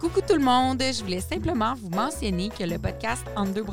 [0.00, 3.66] Coucou tout le monde, je voulais simplement vous mentionner que le podcast En deux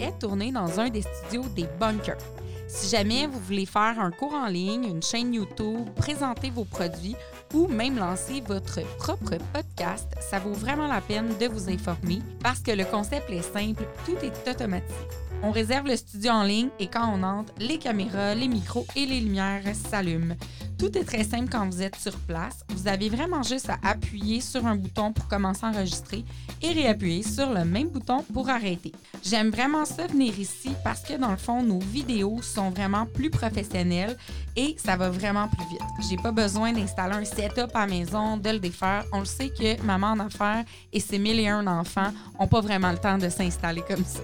[0.00, 2.18] est tourné dans un des studios des Bunkers.
[2.66, 7.14] Si jamais vous voulez faire un cours en ligne, une chaîne YouTube, présenter vos produits
[7.54, 12.58] ou même lancer votre propre podcast, ça vaut vraiment la peine de vous informer parce
[12.58, 14.96] que le concept est simple, tout est automatique.
[15.44, 19.06] On réserve le studio en ligne et quand on entre, les caméras, les micros et
[19.06, 20.34] les lumières s'allument.
[20.80, 22.64] Tout est très simple quand vous êtes sur place.
[22.70, 26.24] Vous avez vraiment juste à appuyer sur un bouton pour commencer à enregistrer
[26.62, 28.92] et réappuyer sur le même bouton pour arrêter.
[29.22, 33.28] J'aime vraiment ça venir ici parce que dans le fond, nos vidéos sont vraiment plus
[33.28, 34.16] professionnelles
[34.56, 36.08] et ça va vraiment plus vite.
[36.08, 39.04] J'ai pas besoin d'installer un setup à la maison, de le défaire.
[39.12, 42.62] On le sait que maman en affaires et ses mille et un enfants ont pas
[42.62, 44.20] vraiment le temps de s'installer comme ça.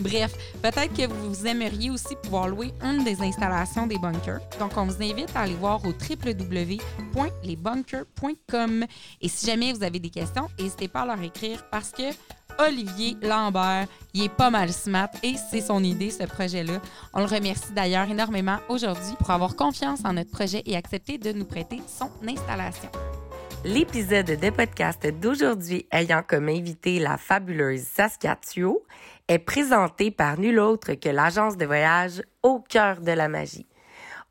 [0.00, 4.40] Bref, peut-être que vous aimeriez aussi pouvoir louer une des installations des bunkers.
[4.58, 8.84] Donc, on vous invite à aller voir au www.lesbunkers.com.
[9.20, 12.12] Et si jamais vous avez des questions, n'hésitez pas à leur écrire parce que
[12.58, 16.80] Olivier Lambert, il est pas mal smart et c'est son idée, ce projet-là.
[17.12, 21.32] On le remercie d'ailleurs énormément aujourd'hui pour avoir confiance en notre projet et accepter de
[21.32, 22.90] nous prêter son installation.
[23.64, 28.38] L'épisode de podcast d'aujourd'hui ayant comme invité la fabuleuse Saskia
[29.26, 33.66] est présenté par nul autre que l'agence de voyage Au cœur de la magie.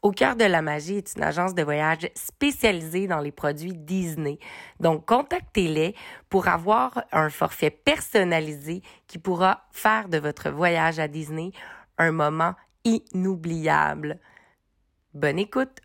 [0.03, 4.37] Au cœur de la magie est une agence de voyage spécialisée dans les produits Disney.
[4.81, 5.95] Donc, contactez-les
[6.27, 11.51] pour avoir un forfait personnalisé qui pourra faire de votre voyage à Disney
[11.97, 14.19] un moment inoubliable.
[15.13, 15.79] Bonne écoute!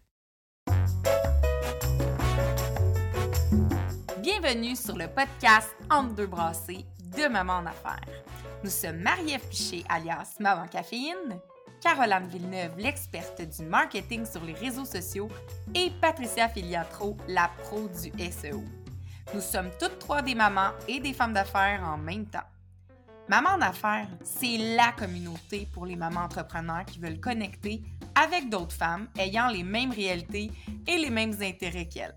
[4.20, 6.84] Bienvenue sur le podcast Entre deux brassées
[7.16, 8.24] de Maman en affaires.
[8.64, 11.38] Nous sommes Marie-Ève Piché, alias Maman Caféine,
[11.80, 15.28] Caroline Villeneuve, l'experte du marketing sur les réseaux sociaux,
[15.74, 18.62] et Patricia Filiatro, la pro du SEO.
[19.34, 22.46] Nous sommes toutes trois des mamans et des femmes d'affaires en même temps.
[23.28, 27.82] Maman en affaires, c'est la communauté pour les mamans entrepreneurs qui veulent connecter
[28.14, 30.50] avec d'autres femmes ayant les mêmes réalités
[30.86, 32.16] et les mêmes intérêts qu'elles.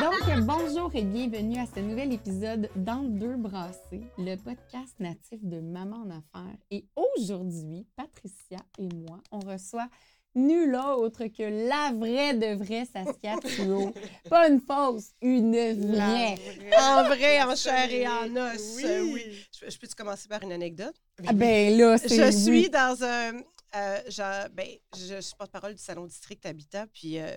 [0.00, 5.60] Donc, bonjour et bienvenue à ce nouvel épisode dans Deux Brassées, le podcast natif de
[5.60, 6.56] Maman en Affaires.
[6.70, 9.88] Et aujourd'hui, Patricia et moi, on reçoit
[10.34, 13.92] nul autre que la vraie de vraie Saskia Thuot.
[14.30, 16.36] Pas une fausse, une vraie.
[16.80, 18.74] En vrai, en chair et en os.
[18.76, 18.84] Oui.
[18.86, 19.22] euh, oui.
[19.60, 20.94] Je, je peux-tu commencer par une anecdote?
[21.26, 22.62] Ah ben là, c'est Je oui.
[22.62, 23.32] suis dans un.
[23.76, 27.34] euh, genre, ben, je suis porte-parole du Salon District Habitat, puis euh,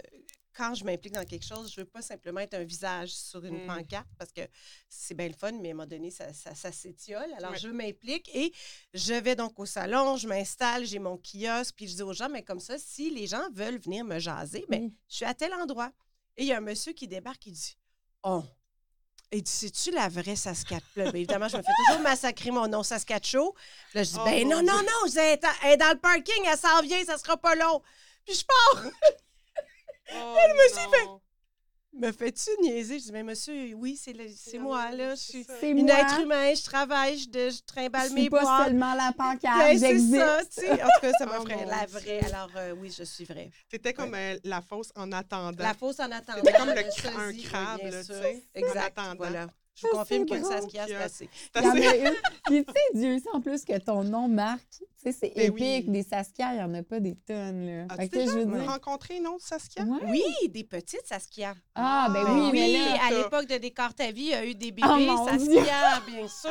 [0.56, 3.64] quand je m'implique dans quelque chose, je veux pas simplement être un visage sur une
[3.64, 3.68] Mm.
[3.68, 4.42] pancarte parce que
[4.88, 7.30] c'est bien le fun, mais à un moment donné, ça, ça, ça s'étiole.
[7.38, 8.54] Alors, je m'implique et
[8.94, 12.30] je vais donc au salon, je m'installe, j'ai mon kiosque, puis je dis aux gens,
[12.30, 14.94] mais comme ça, si les gens veulent venir me jaser, ben, Oui.
[15.10, 15.92] je suis à tel endroit.
[16.38, 17.78] Et il y a un monsieur qui débarque, il dit
[18.24, 18.44] Oh,
[19.32, 22.84] et dit C'est-tu la vraie là, ben, évidemment, je me fais toujours massacrer mon nom
[22.84, 23.52] Saskatchew.
[23.90, 26.58] Puis Là, je dis Oh, Ben non, non, non, elle est dans le parking, elle
[26.58, 27.82] s'en vient, ça sera pas long.
[28.26, 28.84] Puis je pars.
[30.14, 31.10] Oh, le monsieur fait-.
[31.98, 33.00] Me fais-tu niaiser?
[33.00, 35.16] Je dis Mais monsieur, oui, c'est le- c'est moi, là.
[35.16, 35.98] Je suis C'est une moi.
[36.00, 38.66] être humain, je travaille, je, je Je trimballe suis mes pas boîtes.
[38.68, 40.16] seulement la pancarte, Ben, c'est j'existe.
[40.18, 40.72] ça, tu sais.
[40.84, 42.20] En tout cas, ça m'a Oh, fait la vraie.
[42.26, 43.50] Alors, euh, oui, je suis vraie.
[43.70, 45.64] T'étais comme euh, la fausse en attendant.
[45.64, 46.42] La fausse en attendant.
[46.44, 48.98] C'était comme le un crabe, là, tu sais, en Exact.
[48.98, 49.16] attendant.
[49.16, 49.48] Voilà.
[49.76, 50.44] Je vous confirme drôle.
[50.46, 51.30] Saskia, c'est Puis, assez.
[51.54, 52.16] C'est Il y en assez- a une.
[52.46, 54.62] Puis tu sais, Dieu sait en plus que ton nom marque.
[54.72, 55.86] Tu sais, c'est Ben épique.
[55.88, 55.92] oui.
[55.92, 57.66] Des Saskia, il n'y en a pas des tonnes.
[57.66, 57.86] Là.
[57.90, 58.72] As-tu que, je déjà veux dire.
[58.72, 59.84] rencontré une autre Saskia?
[59.84, 60.00] Ouais.
[60.08, 61.54] Oui, des petites Saskia.
[61.76, 63.04] Ah, ben Ah, oui, Oui, mais là.
[63.06, 66.28] à l'époque de Décor ta vie, il y a eu des bébés Oh, Saskia, bien
[66.28, 66.50] sûr.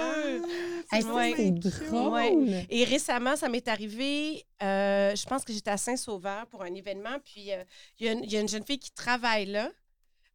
[0.93, 1.33] Ah, Ouais.
[1.37, 2.49] c'est drôle.
[2.71, 7.17] Et récemment, ça m'est arrivé, euh, je pense que j'étais à Saint-Sauveur pour un événement,
[7.25, 7.63] puis euh,
[8.01, 9.71] y, il y a une jeune fille qui travaille là.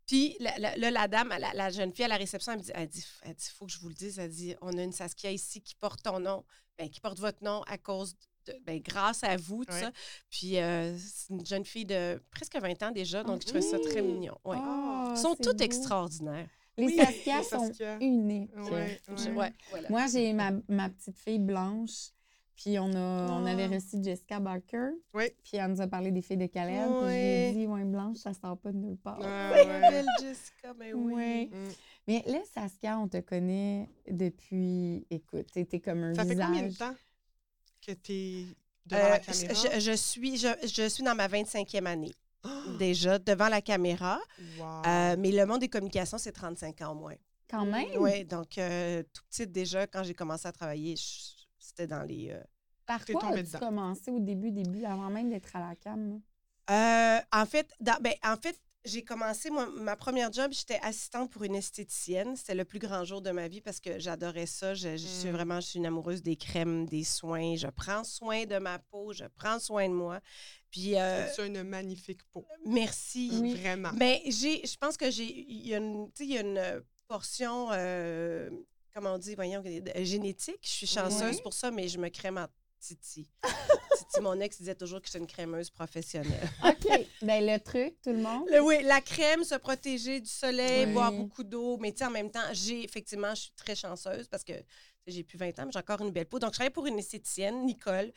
[0.10, 2.64] Puis la, la- là, la dame, la, la jeune fille à la réception, elle me
[2.64, 4.82] dit, elle dit, elle dit, faut que je vous le dise, elle dit, on a
[4.82, 6.44] une Saskia ici qui porte ton nom,
[6.80, 8.16] ben, qui porte votre nom à cause
[8.48, 9.82] de, ben, grâce à vous, tout Ouais.
[9.82, 9.92] ça.
[10.32, 13.78] Puis euh, c'est une jeune fille de presque 20 ans déjà, donc je trouvais ça
[13.78, 14.36] très mignon.
[14.44, 14.58] Ouais.
[14.60, 15.64] Ah, Ils sont toutes beau.
[15.64, 16.50] extraordinaires.
[16.76, 17.98] Les Oui, Saskia sont Saskia.
[18.02, 18.50] uniques.
[18.56, 19.36] Ouais, Je- ouais.
[19.36, 19.90] ouais, voilà.
[19.90, 22.10] Moi, j'ai ma, ma petite fille Blanche.
[22.62, 24.90] Puis on, a, on avait reçu Jessica Barker.
[25.14, 25.32] Oui.
[25.44, 26.90] Puis elle nous a parlé des filles de Caleb.
[26.90, 27.54] Puis je lui ai Ouais.
[27.54, 29.18] dit, ouais, Blanche, ça sort pas de nulle part.
[29.24, 31.14] Ah, Ouais, belle Jessica, mais oui.
[31.14, 31.50] Ouais.
[31.54, 31.70] Mm.
[32.08, 35.06] Mais là, Saskia, on te connaît depuis.
[35.10, 36.96] Écoute, t'es comme un Ça fait combien de temps
[37.86, 38.46] que tu es
[38.86, 39.54] devant Euh, la caméra?
[39.54, 42.12] je, je suis, je, je suis dans ma 25e année
[42.78, 44.20] déjà devant la caméra.
[44.60, 44.66] Wow.
[44.86, 47.16] Euh, mais le monde des communications, c'est 35 ans au moins.
[47.50, 47.88] Quand même.
[48.00, 51.39] Oui, donc euh, tout petite déjà, quand j'ai commencé à travailler, je-
[51.70, 52.32] c'était dans les.
[52.32, 52.42] euh,
[52.86, 53.60] Par quoi as-tu dedans.
[53.60, 56.22] commencé au début, début, avant même d'être à la cam?
[56.70, 61.32] Euh, en fait, dans- ben, en fait, j'ai commencé, moi, ma première job, j'étais assistante
[61.32, 62.36] pour une esthéticienne.
[62.36, 64.74] C'était le plus grand jour de ma vie parce que j'adorais ça.
[64.74, 65.34] Je, je suis Mm.
[65.34, 67.56] vraiment, je suis une amoureuse des crèmes, des soins.
[67.56, 70.20] Je prends soin de ma peau, je prends soin de moi.
[70.72, 72.46] Puis, euh, Tu as une magnifique peau.
[72.66, 73.32] merci.
[73.42, 73.56] Oui.
[73.56, 73.92] Vraiment.
[73.94, 76.42] Mais j'ai, je pense que j'ai, il y a une, tu sais, il y a
[76.42, 78.50] une portion, euh,
[79.00, 80.60] comment on dit, voyons, euh, génétique.
[80.62, 81.42] Je suis chanceuse Oui.
[81.42, 82.48] pour ça, mais je me crème en
[82.80, 83.28] titi.
[83.98, 86.50] titi, mon ex disait toujours que j'étais une crémeuse professionnelle.
[86.66, 86.88] OK.
[87.22, 88.44] ben, le truc, tout le monde?
[88.50, 90.94] Le- oui, la crème, se protéger du soleil, Oui.
[90.94, 91.78] boire beaucoup d'eau.
[91.78, 94.54] Mais tu sais, en même temps, j'ai effectivement, je suis très chanceuse parce que
[95.08, 96.38] j'ai plus 20 ans, mais j'ai encore une belle peau.
[96.40, 98.12] Donc, je travaille pour une esthéticienne, Nicole,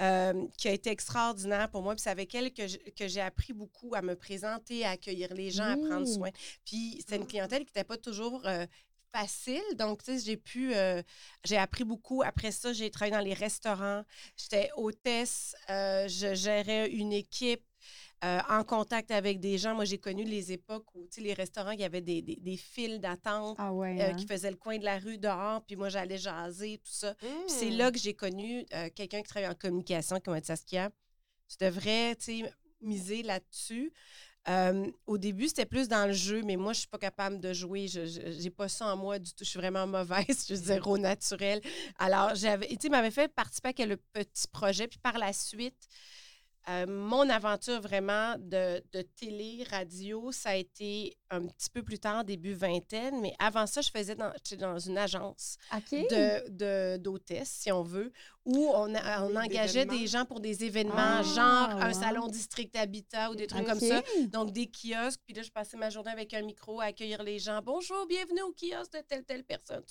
[0.00, 1.94] euh, qui a été extraordinaire pour moi.
[1.94, 5.32] Puis c'est avec elle que je- que j'ai appris beaucoup à me présenter, à accueillir
[5.34, 6.30] les gens, à prendre soin.
[6.64, 8.64] Puis c'était une clientèle qui n'était pas toujours euh,
[9.20, 9.62] facile.
[9.76, 11.02] Donc, tu sais, j'ai pu, euh,
[11.44, 12.22] j'ai appris beaucoup.
[12.22, 14.04] Après ça, j'ai travaillé dans les restaurants.
[14.36, 15.54] J'étais hôtesse.
[15.70, 17.62] euh, je gérais une équipe.
[18.24, 19.74] euh, en contact avec des gens.
[19.74, 22.36] Moi, j'ai connu les époques où, tu sais, les restaurants, il y avait des, des,
[22.36, 24.00] des files d'attente Ah ouais.
[24.00, 24.14] euh, hein?
[24.14, 27.14] qui faisaient le coin de la rue dehors, puis moi, j'allais jaser, tout ça.
[27.14, 27.76] Puis c'est Mm.
[27.76, 30.90] là que j'ai connu euh, quelqu'un qui travaille en communication, qui m'a dit Saskia,
[31.48, 33.92] tu devrais tu sais, miser là-dessus.
[34.48, 37.52] Euh, au début, c'était plus dans le jeu, mais moi, je suis pas capable de
[37.52, 37.88] jouer.
[37.88, 39.44] Je n'ai pas ça en moi du tout.
[39.44, 40.24] Je suis vraiment mauvaise.
[40.28, 41.60] Je suis zéro naturel.
[41.98, 44.86] Alors, j'avais, tu m'avait fait participer à quelques petits projets.
[44.86, 45.88] Puis par la suite,
[46.68, 51.98] euh, mon aventure vraiment de, de télé, radio, ça a été un petit peu plus
[51.98, 53.20] tard, début vingtaine.
[53.20, 55.56] Mais avant ça, je faisais dans, dans une agence
[56.08, 58.12] de, de- d'hôtesse, si on veut,
[58.44, 62.26] où on, a- on Oui, engageait des gens pour des événements, Ah, genre un salon
[62.28, 64.02] district habitat ou des trucs comme ça.
[64.28, 65.20] Donc, des kiosques.
[65.24, 67.60] Puis là, je passais ma journée avec un micro à accueillir les gens.
[67.62, 69.82] Bonjour, bienvenue au kiosque de telle, telle personne,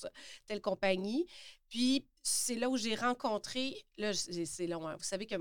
[0.45, 1.25] telle compagnie.
[1.69, 3.85] Puis, c'est là où j'ai rencontré.
[3.97, 4.95] Là, c'est c'est long, hein.
[4.97, 5.35] Vous savez que.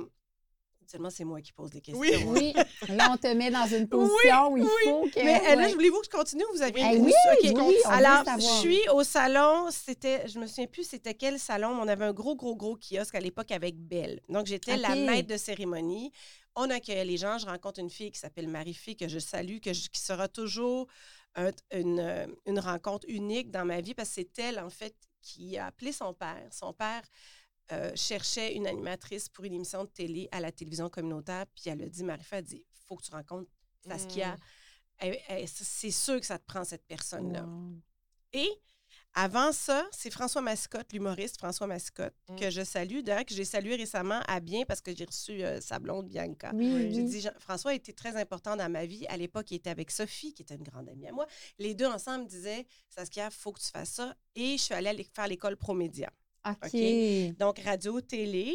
[0.90, 2.00] Seulement, c'est moi qui pose des questions.
[2.00, 2.12] Oui.
[2.26, 2.54] Oui.
[2.88, 4.68] Là, on te met dans une position où il oui.
[4.84, 5.24] faut que.
[5.24, 5.68] Mais là, ouais.
[5.68, 7.52] je voulez-vous que je continue ou vous avez Eh une- oui, OK.
[7.66, 11.82] oui, Alors, je suis au salon, c'était, je me souviens plus c'était quel salon, mais
[11.82, 14.20] on avait un gros, gros, gros kiosque à l'époque avec Belle.
[14.28, 14.96] Donc, j'étais la OK.
[14.98, 16.12] maître de cérémonie.
[16.56, 17.38] On accueillait les gens.
[17.38, 20.86] Je rencontre une fille qui s'appelle Marie-Fille, que je salue, que je- qui sera toujours
[21.36, 25.56] un- une, une rencontre unique dans ma vie parce que c'est elle, en fait, qui
[25.58, 26.46] a appelé son père.
[26.52, 27.02] Son père
[27.72, 31.82] euh, cherchait une animatrice pour une émission de télé à la télévision communautaire, puis elle
[31.82, 33.50] a dit, Marie-Fille a dit, faut que tu rencontres
[33.86, 34.34] Saskia.
[34.34, 34.38] Mm.
[35.28, 37.46] Elle- c'est sûr que ça te prend cette personne-là.
[38.32, 38.48] Et
[39.16, 42.36] avant ça, c'est François Mascotte, l'humoriste François Mascotte, Mm.
[42.36, 43.00] que je salue.
[43.00, 46.50] D'ailleurs, que j'ai salué récemment à Bien parce que j'ai reçu euh, sa blonde Bianca.
[46.54, 46.92] Oui.
[46.92, 49.06] J'ai dit, Jean- François a été très important dans ma vie.
[49.08, 51.26] À l'époque, il était avec Sophie, qui était une grande amie à moi.
[51.58, 54.14] Les deux ensemble disaient, Saskia, il faut que tu fasses ça.
[54.34, 56.10] Et je suis allée à faire l'école Promédia.
[56.46, 57.36] OK.
[57.38, 58.54] Donc, radio, télé.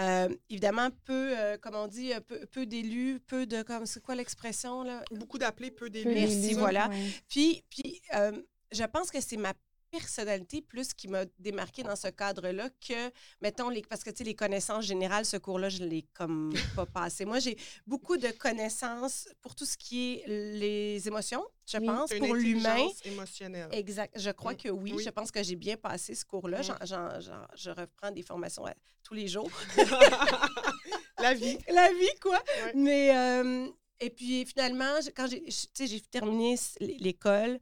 [0.00, 4.02] Euh, évidemment, peu, euh, comme on dit, euh, peu, peu d'élus, peu de, comme, c'est
[4.02, 5.02] quoi l'expression, là?
[5.10, 6.14] Beaucoup d'appelés, peu d'élus.
[6.14, 6.88] Merci, voilà.
[6.88, 6.96] ouais.
[7.28, 8.32] Puis, puis euh,
[8.72, 9.52] je pense que c'est ma
[9.90, 14.24] personnalité plus qui m'a démarquée dans ce cadre-là que, mettons, les, parce que, tu sais,
[14.24, 17.24] les connaissances générales, ce cours-là, je l'ai comme pas passé.
[17.24, 17.56] Moi, j'ai
[17.86, 21.86] beaucoup de connaissances pour tout ce qui est les émotions, je Oui.
[21.86, 22.88] pense, pour l'humain.
[23.04, 23.68] émotionnelle.
[23.72, 24.12] Exact.
[24.18, 24.56] Je crois Mm.
[24.56, 24.92] que oui.
[24.96, 25.02] Oui.
[25.04, 26.60] Je pense que j'ai bien passé ce cours-là.
[26.60, 26.64] Mm.
[26.64, 29.50] J'en- j'en- j'en- je reprends des formations à- tous les jours.
[31.18, 31.58] La vie.
[31.68, 32.38] La vie, quoi.
[32.74, 33.66] Mais, euh,
[34.00, 37.58] et puis finalement, quand j'ai, terminé l'école,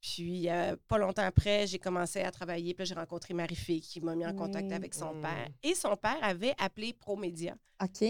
[0.00, 4.14] puis euh, pas longtemps après, j'ai commencé à travailler, puis j'ai rencontré Marie-Fille qui m'a
[4.14, 4.74] mis en contact Oui.
[4.74, 5.48] avec son père.
[5.62, 7.56] Et son père avait appelé Promédia.
[7.82, 8.04] OK.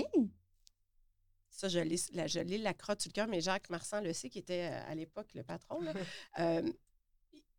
[1.51, 4.13] Ça, je l'ai, la, je l'ai la crotte sur le cœur, mais Jacques Marsan le
[4.13, 5.81] sait, qui était euh, à l'époque le patron.
[5.81, 5.93] là.
[6.39, 6.63] Euh,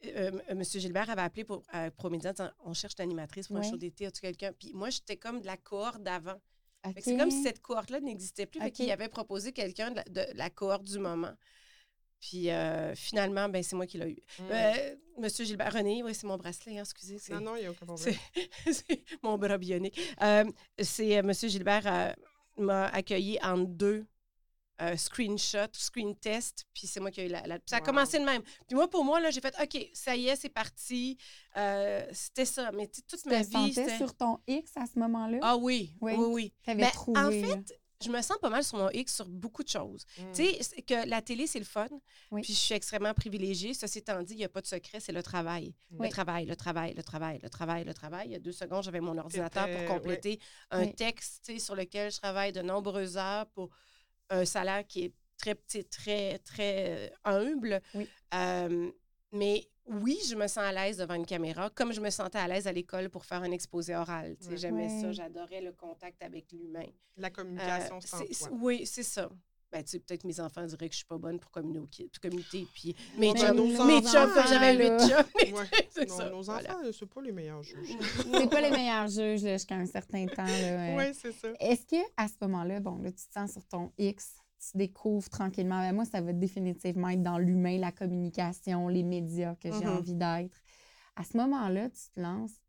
[0.06, 0.64] euh, M.
[0.64, 1.64] Gilbert avait appelé pour
[1.96, 4.92] Promédia en disant On cherche une animatrice pour un show d'été, as-tu quelqu'un Puis moi,
[4.92, 6.40] j'étais comme de la cohorte d'avant.
[6.86, 7.04] Fait que OK.
[7.06, 8.60] C'est comme si cette cohorte-là n'existait plus.
[8.60, 8.74] Fait OK.
[8.74, 11.34] qu'il avait proposé quelqu'un de, la- de la cohorte du moment.
[12.20, 14.18] Puis euh, finalement, ben, c'est moi qui l'ai eu.
[14.40, 14.44] Mm.
[14.52, 17.20] Euh, Monsieur Gilbert René, oui, c'est mon bracelet, hein, excusez.
[17.34, 18.16] Non, non, il n'y a aucun problème.
[18.72, 20.00] c'est, mon bras bionique.
[20.22, 20.46] Euh,
[20.80, 22.12] c'est euh, Monsieur Gilbert euh,
[22.58, 24.06] m'a accueilli en deux
[24.82, 27.86] euh, screenshots, screen test, puis c'est moi qui ai eu la, la- Ça a Wow.
[27.86, 28.44] commencé de même.
[28.68, 31.18] Puis moi, pour moi, là, j'ai fait OK, ça y est, c'est parti.
[31.56, 32.72] Euh, c'était ça.
[32.72, 33.98] Mais tu toute Tu ma vie, c'était.
[33.98, 35.40] sur ton X à ce moment-là?
[35.42, 36.14] Ah oui, Oui.
[36.16, 36.88] oui, oui.
[36.94, 37.20] Trouvé.
[37.20, 37.32] en là.
[37.48, 40.06] fait, je me sens pas mal sur mon X sur beaucoup de choses.
[40.18, 40.32] Mm.
[40.34, 41.88] Tu sais, que la télé, c'est le fun.
[42.32, 42.42] Oui.
[42.42, 43.74] Puis je suis extrêmement privilégiée.
[43.74, 45.74] Ceci étant dit, il n'y a pas de secret, c'est le travail.
[45.92, 46.08] Oui.
[46.08, 48.28] Le travail, le travail, le travail, le travail, le travail.
[48.28, 50.40] Il y a deux secondes, j'avais mon ordinateur pour compléter
[50.72, 53.70] un texte sur lequel je travaille de nombreuses heures pour
[54.30, 57.82] un salaire qui est très petit, très, très euh, humble.
[57.94, 58.08] Oui.
[58.34, 58.92] Euh,
[59.32, 62.48] mais oui, je me sens à l'aise devant une caméra, comme je me sentais à
[62.48, 64.36] l'aise à l'école pour faire un exposé oral.
[64.40, 64.58] Tu sais, Ouais.
[64.58, 66.86] J'aimais ça, j'adorais le contact avec l'humain.
[67.18, 69.30] La Euh, communication, en c'est- oui, c'est ça.
[69.70, 72.10] Ben, tu sais, peut-être mes enfants diraient que je suis pas bonne pour communiquer.
[72.74, 75.26] Puis mes Mais chums, j'avais huit chums.
[75.54, 75.66] Ouais.
[75.90, 76.30] c'est Non, ça.
[76.30, 76.70] nos voilà.
[76.78, 77.90] enfants, c'est pas les meilleurs juges.
[78.34, 80.46] C'est pas les meilleurs juges jusqu'à un certain temps.
[80.98, 81.50] Oui, c'est ça.
[81.60, 85.30] Est-ce que à ce moment-là, bon, là, tu te sens sur ton X, tu découvres
[85.30, 85.80] tranquillement.
[85.82, 89.98] Ben, moi, ça va définitivement être dans l'humain, la communication, les médias que j'ai Mhm.
[89.98, 90.58] envie d'être.
[91.16, 92.60] À ce moment-là, tu te lances.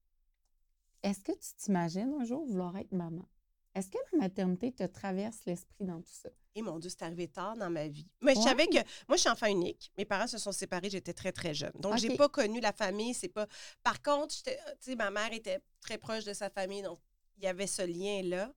[1.02, 3.26] Est-ce que tu t'imagines un jour vouloir être maman?
[3.74, 6.28] Est-ce que la maternité te traverse l'esprit dans tout ça?
[6.54, 8.08] Et mon Dieu, c'est arrivé tard dans ma vie.
[8.20, 8.44] Mais je Ouais.
[8.44, 9.92] savais que moi, je suis enfant unique.
[9.96, 11.70] Mes parents se sont séparés, j'étais très, très jeune.
[11.78, 12.16] Donc, j'ai Ok.
[12.16, 13.14] pas connu la famille.
[13.14, 13.46] C'est pas.
[13.84, 16.98] Par contre, j'étais- tu sais, ma mère était très proche de sa famille, donc
[17.36, 18.52] il y avait ce lien-là.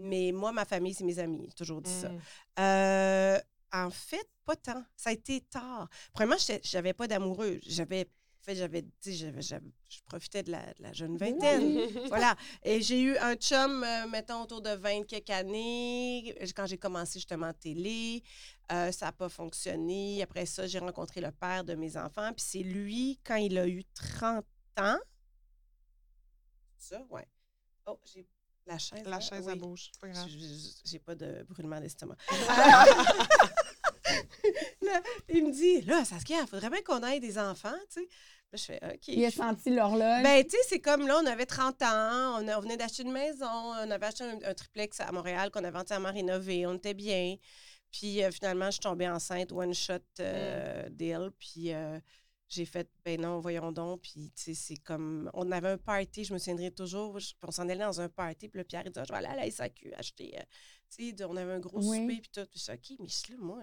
[0.00, 1.44] Mais moi, ma famille, c'est mes amis.
[1.48, 2.08] J'ai toujours dit ça.
[2.08, 2.20] Mm.
[2.60, 3.38] Euh,
[3.72, 4.84] en fait, pas tant.
[4.96, 5.88] Ça a été tard.
[6.12, 7.60] Premièrement, j'avais pas d'amoureux.
[7.66, 8.02] J'avais.
[8.40, 11.76] En fait, j'avais, j'avais- je profitais de la, de la jeune vingtaine.
[12.08, 12.34] Voilà.
[12.62, 17.18] Et j'ai eu un chum, euh, mettons, autour de 20 quelques années, quand j'ai commencé
[17.18, 18.22] justement en télé.
[18.72, 20.22] Euh, ça n'a pas fonctionné.
[20.22, 22.32] Après ça, j'ai rencontré le père de mes enfants.
[22.32, 24.44] Puis c'est lui, quand il a eu 30
[24.78, 24.98] ans.
[26.78, 27.26] Ça, ouais.
[27.86, 28.26] Oh, j'ai
[28.66, 29.02] la chaise.
[29.06, 29.90] La chaise à Oui.
[30.00, 30.28] pas grave.
[30.84, 32.16] J'ai pas de brûlement d'estomac.
[34.82, 38.08] Là, il me dit, là, Saskia, il faudrait bien qu'on ait des enfants, tu sais.
[38.52, 39.08] Là, je fais, OK.
[39.08, 40.22] Il a senti l'horloge.
[40.24, 43.04] Ben, tu sais, c'est comme là, on avait 30 ans, on, a- on venait d'acheter
[43.04, 46.74] une maison, on avait acheté un, un triplex à Montréal qu'on avait entièrement rénové, on
[46.74, 47.36] était bien.
[47.92, 51.30] Puis euh, finalement, je suis tombée enceinte, one shot euh, deal.
[51.38, 52.00] Puis euh,
[52.50, 54.02] j'ai fait, ben non, voyons donc.
[54.02, 57.50] Puis tu sais, c'est comme, on avait un party, je me souviendrai toujours, je- on
[57.50, 59.36] s'en allait dans un party, puis le Pierre, il dit, Ah, je vais aller à
[59.36, 60.42] la SAQ acheter, euh,
[60.96, 62.00] tu sais, on avait un gros Oui.
[62.00, 62.46] souper, puis tout.
[62.50, 63.60] Puis suis OK, mais là, moi.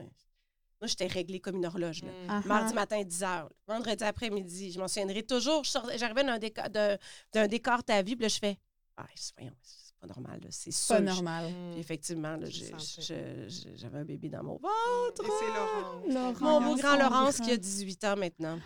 [0.79, 2.11] Moi, j'étais réglée comme une horloge, là.
[2.11, 2.25] Mm.
[2.29, 2.75] Ah, Mardi ah.
[2.75, 3.49] matin, 10 h.
[3.67, 5.63] Vendredi après-midi, je m'en souviendrai toujours.
[5.63, 6.97] J'arrivais d'un décor, de-
[7.33, 8.59] d'un décor ta vie, puis là, je fais
[8.95, 10.47] Ah, voyons, c'est pas normal, là.
[10.51, 10.95] C'est sûr.
[10.95, 11.51] Pas normal.
[11.51, 11.71] Mm.
[11.71, 15.23] Puis effectivement, j'avais un bébé dans mon ventre.
[15.23, 16.03] Et c'est Laurent.
[16.07, 18.59] Laurence, Mon beau grand Laurence qui a 18 ans maintenant.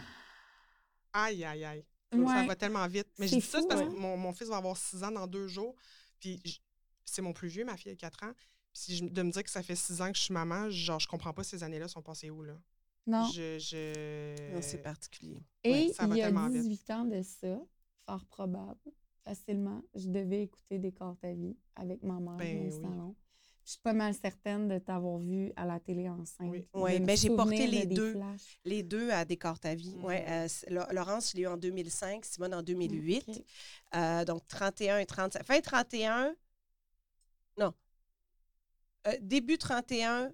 [1.14, 1.86] Aïe, aïe, aïe.
[2.12, 2.46] Ça Ouais.
[2.48, 3.08] va tellement vite.
[3.20, 3.88] Mais je dis ça, parce hein?
[3.88, 5.76] que mon, mon fils va avoir 6 ans dans deux jours.
[6.20, 6.42] Puis
[7.06, 8.34] c'est mon plus vieux, ma fille a 4 ans.
[8.74, 10.70] Puis si je- de me dire que ça fait 6 ans que je suis maman,
[10.70, 12.54] genre, je comprends pas ces années-là sont passées où, là.
[13.08, 13.26] Non.
[13.32, 13.58] Je.
[13.60, 14.54] je...
[14.54, 15.42] Non, C'est particulier.
[15.64, 16.62] Et Ouais, ça va il y a tellement vite.
[16.64, 17.60] 18 ans de ça,
[18.06, 18.80] fort probable,
[19.24, 22.82] facilement, je devais écouter Décor ta vie avec ma mère Ben dans le oui.
[22.82, 23.16] salon.
[23.64, 26.50] Je suis pas mal certaine de t'avoir vu à la télé enceinte.
[26.50, 26.68] Oui.
[26.74, 28.14] Ouais, me ben, j'ai porté de les deux.
[28.14, 28.60] flashs.
[28.66, 29.96] Les deux à Décor ta vie.
[30.02, 30.48] Ouais, euh,
[30.92, 33.24] Laurence, je l'ai eu en 2005, Simone en 2008.
[33.30, 33.44] Ok.
[33.96, 35.44] Euh, donc 31 et 35.
[35.44, 36.36] Fin 31,
[37.60, 37.72] non.
[39.08, 40.32] Euh, début 31,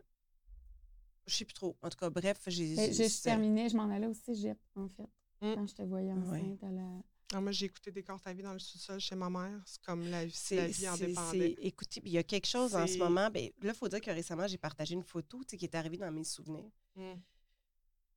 [1.25, 1.75] je sais plus trop.
[1.81, 2.75] En tout cas, bref, j'ai.
[2.75, 5.09] Ben, je, je terminais, je m'en allais au cégep, en fait,
[5.41, 5.53] Mm.
[5.53, 6.19] quand je te voyais Ouais.
[6.19, 6.87] enceinte à la...
[7.33, 9.59] Ah, moi, j'ai écouté Décor ta vie dans le sous-sol chez ma mère.
[9.65, 11.55] C'est comme la, si la vie en c'est- dépendait.
[11.59, 13.29] c'est- écoutez, puis il y a quelque chose en ce moment.
[13.29, 16.11] Ben, là, il faut dire que récemment, j'ai partagé une photo qui est arrivée dans
[16.11, 16.71] mes souvenirs.
[16.95, 17.13] Mm.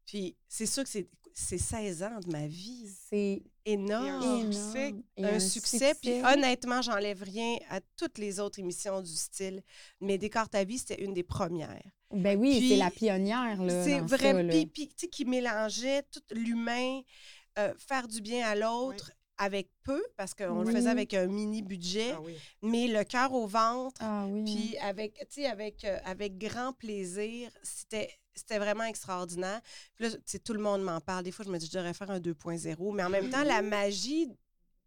[0.07, 2.89] Puis c'est sûr que c'est, c'est 16 ans de ma vie.
[3.09, 4.07] C'est Énorme.
[4.07, 4.53] un énorme.
[4.53, 4.95] succès.
[5.17, 5.95] Et un succès.
[6.01, 9.63] Puis honnêtement, j'enlève rien à toutes les autres émissions du style.
[10.01, 11.83] Mais Décor ta vie, c'était une des premières.
[12.13, 14.33] Ben oui, Puis, c'est la pionnière, là, C'est vrai.
[14.33, 14.53] ça, là.
[14.53, 17.03] Puis, puis, tu sais, qui mélangeait tout l'humain,
[17.59, 21.63] euh, faire du bien à l'autre avec peu, parce qu'on le faisait avec un mini
[21.63, 22.37] budget, Ah oui.
[22.61, 24.45] mais le cœur au ventre, Ah oui.
[24.45, 29.61] puis avec, tu sais, avec, euh, avec grand plaisir, c'était c'était vraiment extraordinaire.
[29.97, 31.25] Puis là, tout le monde m'en parle.
[31.25, 32.95] Des fois, je me dis, je devrais faire un 2.0.
[32.95, 34.29] Mais en même temps, la magie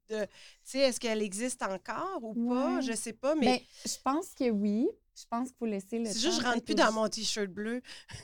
[0.09, 0.27] de, tu
[0.63, 2.75] sais, est-ce qu'elle existe encore ou pas?
[2.77, 2.81] Ouais.
[2.81, 3.59] Je sais pas, mais Ben,
[3.91, 4.87] je pense que oui.
[5.15, 7.81] Je pense qu'il faut laisser le c'est juste, je rentre plus dans mon T-shirt bleu.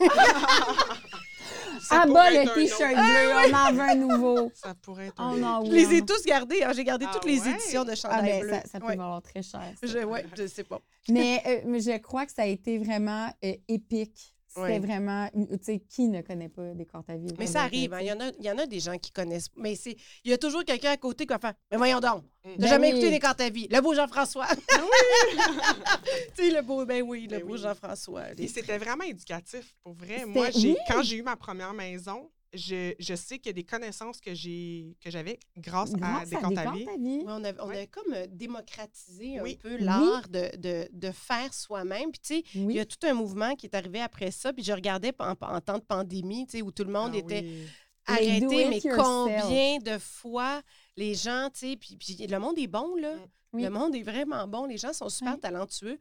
[1.80, 4.52] Ça Ah être le T-shirt bleu, on en veut un nouveau.
[4.54, 6.62] Ça pourrait être Oh un non, Je les ai tous gardés.
[6.62, 6.72] hein.
[6.74, 8.50] J'ai gardé Ah toutes les éditions de Ah chandail ben, bleu.
[8.50, 8.96] ça, ça peut Ouais.
[8.96, 9.62] valoir très cher.
[9.80, 9.86] ça.
[9.86, 10.80] Je, ouais, je sais pas.
[11.08, 14.34] Mais, euh, mais je crois que ça a été vraiment euh, épique.
[14.52, 14.78] C'était Ouais.
[14.80, 17.94] vraiment, tu sais, qui ne connaît pas des cortes à Mais ça arrive.
[17.94, 18.00] hein.
[18.00, 19.46] Il, y en a, il y en a des gens qui connaissent.
[19.56, 22.24] Mais c'est, il y a toujours quelqu'un à côté qui va faire Mais voyons donc,
[22.44, 22.48] Mm.
[22.54, 22.98] t'as Ben jamais oui.
[22.98, 23.68] écouté des cartes à vie?
[23.70, 24.46] Le beau Jean-François.
[26.36, 27.58] tu sais, le beau, ben oui, le Ben beau oui.
[27.60, 28.32] Jean-François.
[28.36, 30.14] Les- c'était vraiment éducatif, pour vrai.
[30.20, 30.76] C'était- Moi, j'ai, oui.
[30.88, 34.34] quand j'ai eu ma première maison, je, je sais qu'il y a des connaissances que
[34.34, 36.84] j'ai que j'avais grâce, Grâce à Décante ta vie.
[36.84, 37.18] ta vie.
[37.18, 37.80] Ouais, on a, on Ouais.
[37.82, 39.56] a comme euh, démocratisé un Oui.
[39.56, 39.82] peu Oui.
[39.84, 42.10] l'art de, de, de faire soi-même.
[42.10, 42.74] Puis, tu sais, il Oui.
[42.74, 44.52] y a tout un mouvement qui est arrivé après ça.
[44.52, 47.18] Puis, je regardais en, en temps de pandémie, tu sais, où tout le monde Ah
[47.18, 47.66] était oui.
[48.06, 48.36] Arrêté.
[48.36, 48.96] it Mais yourself.
[48.96, 50.62] combien de fois
[50.96, 53.14] les gens, tu sais, puis, puis le monde est bon, là.
[53.14, 53.20] Mm.
[53.52, 53.62] Oui.
[53.64, 54.64] Le monde est vraiment bon.
[54.64, 55.98] Les gens sont super talentueux.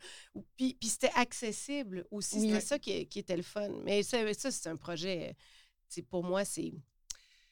[0.55, 2.37] Puis, puis c'était accessible aussi.
[2.39, 2.47] Oui.
[2.49, 3.69] C'était ça qui, qui était le fun.
[3.83, 5.35] Mais ça, ça c'est un projet,
[6.07, 6.73] pour moi, c'est...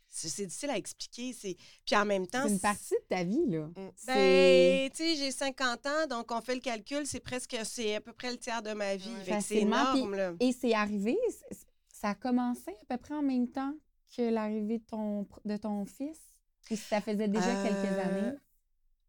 [0.10, 1.34] C'est difficile à expliquer.
[1.34, 3.67] c'est- Puis en même temps, C'est une partie de ta vie, là.
[3.67, 3.91] Mm.
[4.08, 8.01] Ben, tu sais, j'ai 50 ans, donc on fait le calcul, c'est presque, c'est à
[8.01, 9.13] peu près le tiers de ma vie.
[9.27, 9.41] Ouais.
[9.41, 10.34] C'est énorme, là.
[10.39, 11.17] Et c'est arrivé,
[11.91, 13.74] ça a commencé à peu près en même temps
[14.15, 16.17] que l'arrivée de ton, de ton fils?
[16.62, 18.38] Si ça faisait déjà quelques Euh, années?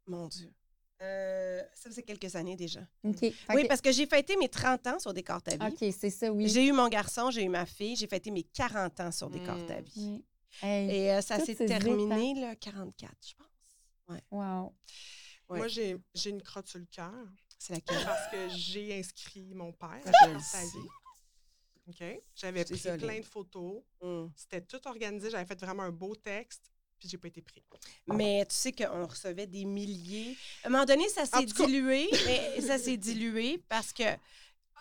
[0.06, 0.52] Mon Dieu.
[1.00, 2.80] Euh, ça faisait quelques années déjà.
[3.04, 5.72] Oui, parce que j'ai fêté mes 30 ans sur Décor ta vie.
[5.74, 6.48] OK, c'est ça, oui.
[6.48, 9.64] J'ai eu mon garçon, j'ai eu ma fille, j'ai fêté mes 40 ans sur Décor
[9.66, 9.84] ta Mm.
[9.84, 9.92] vie.
[9.96, 10.24] Oui.
[10.62, 14.20] Hey, Et euh, ça s'est terminé, là, 44, je pense.
[14.30, 14.74] wow.
[15.48, 15.58] Ouais.
[15.58, 17.12] Moi, j'ai une crotte sur le cœur
[17.58, 18.04] C'est laquelle?
[18.04, 20.66] parce que j'ai inscrit mon père Ah, le ta sais.
[20.66, 20.88] vie.
[21.88, 22.22] OK?
[22.34, 22.98] J'avais pris désolée.
[23.06, 23.82] plein de photos.
[24.02, 24.26] Mm.
[24.34, 25.30] C'était tout organisé.
[25.30, 26.70] J'avais fait vraiment un beau texte.
[26.98, 27.62] Puis j'ai pas été pris.
[28.06, 30.36] Mais tu sais qu'on recevait des milliers.
[30.64, 34.02] À un moment donné, ça s'est dilué, mais ça s'est dilué parce que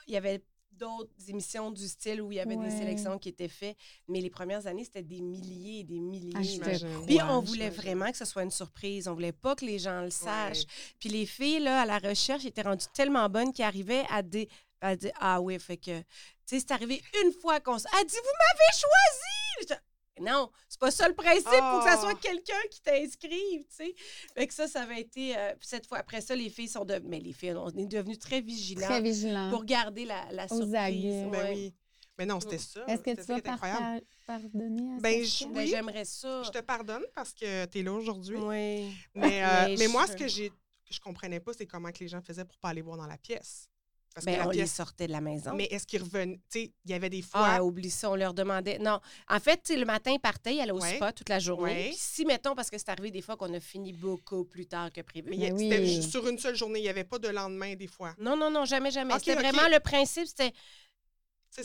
[0.08, 2.70] il y avait d'autres émissions du style où il y avait Ouais.
[2.70, 3.76] des sélections qui étaient faites.
[4.08, 6.34] Mais les premières années, c'était des milliers et des milliers.
[6.36, 6.70] Ah.
[7.08, 9.08] Puis on voulait vraiment que ce soit une surprise.
[9.08, 10.60] On voulait pas que les gens le sachent.
[10.60, 10.96] Ouais.
[11.00, 14.48] Puis les filles, là, à la recherche, étaient rendues tellement bonnes qu'elles arrivaient à des...
[14.82, 16.00] à dire Ah oui, fait que...
[16.00, 16.06] Tu
[16.46, 17.76] sais, c'est arrivé une fois qu'on...
[17.78, 19.82] s- Elle dit «Vous m'avez choisi!»
[20.22, 21.46] Non, c'est pas ça le principe.
[21.52, 22.20] Il faut que ça soit Oh.
[22.22, 23.96] quelqu'un qui t'inscrive, tu sais.
[24.36, 25.38] Fait que ça, ça avait été...
[25.38, 27.10] euh, puis cette fois, après ça, les filles sont devenues...
[27.10, 29.50] Mais les filles, on est devenues très vigilantes Très vigilant.
[29.52, 30.76] pour garder la, la surprise.
[30.76, 31.28] aguets.
[31.30, 31.54] Ben ouais.
[31.54, 31.74] oui.
[32.18, 32.84] Mais non, c'était ça.
[32.88, 35.68] Est-ce que C'était tu vas par- pardonner à Ben, je- Ben, oui.
[35.68, 36.42] J'aimerais ça.
[36.44, 38.38] Je te pardonne parce que tu es là aujourd'hui.
[38.38, 38.92] Oui.
[39.14, 42.00] Mais, euh, Mais mais moi, ce que j'ai que je comprenais pas, c'est comment que
[42.00, 43.70] les gens faisaient pour pas aller boire dans la pièce.
[44.18, 45.54] Parce Ben, que la on les sortait de la maison.
[45.54, 46.40] Mais est-ce qu'ils revenaient?
[46.50, 47.40] Tu sais, il y avait des fois.
[47.48, 48.80] Ah, oublie ça, on leur demandait.
[48.80, 50.96] Non, en fait, tu sais, le matin, ils partaient, ils allaient au Ouais.
[50.96, 51.64] spa toute la journée.
[51.72, 51.84] Ouais.
[51.90, 54.92] Puis si, mettons, parce que c'est arrivé des fois qu'on a fini beaucoup plus tard
[54.92, 55.30] que prévu.
[55.30, 55.70] mais Ben oui.
[55.70, 58.16] c'était sur une seule journée, il n'y avait pas de lendemain des fois.
[58.18, 59.14] Non, non, non, jamais, jamais.
[59.20, 60.52] C'était vraiment le principe, c'était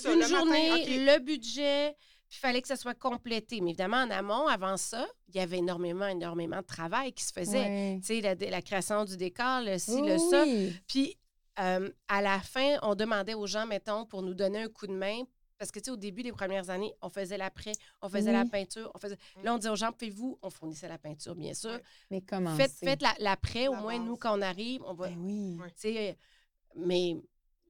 [0.05, 0.85] une le journée, matin.
[1.15, 1.95] le budget,
[2.29, 3.61] puis il fallait que ça soit complété.
[3.61, 7.33] Mais évidemment, en amont, avant ça, il y avait énormément, énormément de travail qui se
[7.33, 7.59] faisait.
[7.59, 7.99] Ouais.
[8.01, 10.45] Tu sais, la, la création du décor, le ci, Oui, le ça.
[10.47, 10.73] oui.
[10.87, 11.17] Puis,
[11.59, 14.95] euh, à la fin, on demandait aux gens, mettons, pour nous donner un coup de
[14.95, 15.23] main.
[15.59, 18.45] Parce que, tu sais, au début des premières années, on faisait l'après, on faisait la
[18.45, 18.91] peinture.
[18.95, 19.17] On faisait...
[19.45, 21.79] Là, on disait aux gens, pouvez-vous, on fournissait la peinture, bien sûr.
[22.11, 25.07] Mais comment Faites, faites la- l'après, au moins, nous, quand on arrive, on va.
[25.09, 25.57] Ben oui.
[25.61, 25.69] Ouais.
[25.71, 26.19] Tu sais,
[26.75, 27.15] mais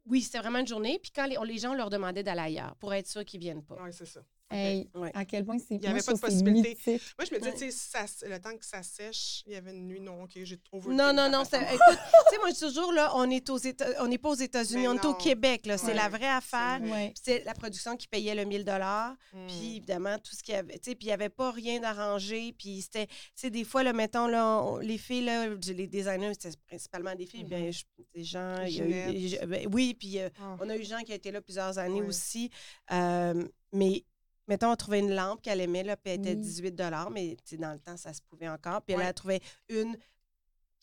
[0.07, 0.99] oui, c'était vraiment une journée.
[1.03, 3.41] Puis quand les, on- les gens, on leur demandait d'aller ailleurs pour être sûr qu'ils
[3.41, 3.77] viennent pas.
[3.83, 4.21] Oui, c'est ça.
[4.53, 5.11] Hey, Ouais.
[5.15, 5.75] à quel point c'est.
[5.75, 6.69] Il y moi, avait je pas de possibilité.
[6.71, 7.03] mythique.
[7.19, 7.71] Moi, je me disais, Ouais.
[7.71, 10.59] tu sais, le temps que ça sèche, il y avait une nuit, non, OK, j'ai
[10.59, 10.95] trouvé.
[10.95, 11.43] Non, non, non.
[11.45, 14.35] tu sais, moi, je dis toujours, là, on est aux Éta- on n'est pas aux
[14.35, 15.15] États-Unis, on est au.
[15.15, 15.79] Québec, là.
[15.79, 15.95] C'est Ouais.
[15.95, 16.81] la vraie affaire.
[17.23, 19.15] c'est la production qui payait le 1000 dollars.
[19.33, 19.47] Mm.
[19.47, 21.79] Puis évidemment, tout ce qu'il y avait, tu sais, puis il n'y avait pas rien
[21.81, 22.53] d'arrangé.
[22.59, 26.33] Puis c'était, tu sais, des fois, là, mettons, là, on- les filles, là, les designers,
[26.35, 27.85] c'était principalement des filles, bien, je-
[28.15, 29.41] des gens, il y a eu- Ginette.
[29.43, 30.57] je- ben, oui, puis euh, Ah.
[30.61, 32.09] on a eu Jean qui a été là plusieurs années Ouais.
[32.09, 32.51] aussi.
[32.91, 34.05] Euh, mais,
[34.53, 36.37] mettons, on trouvait une lampe qu'elle aimait, là, puis elle était Oui.
[36.43, 38.83] 18 mais dans le temps, ça se pouvait encore.
[38.83, 39.03] Puis Ouais.
[39.03, 39.97] elle a trouvé une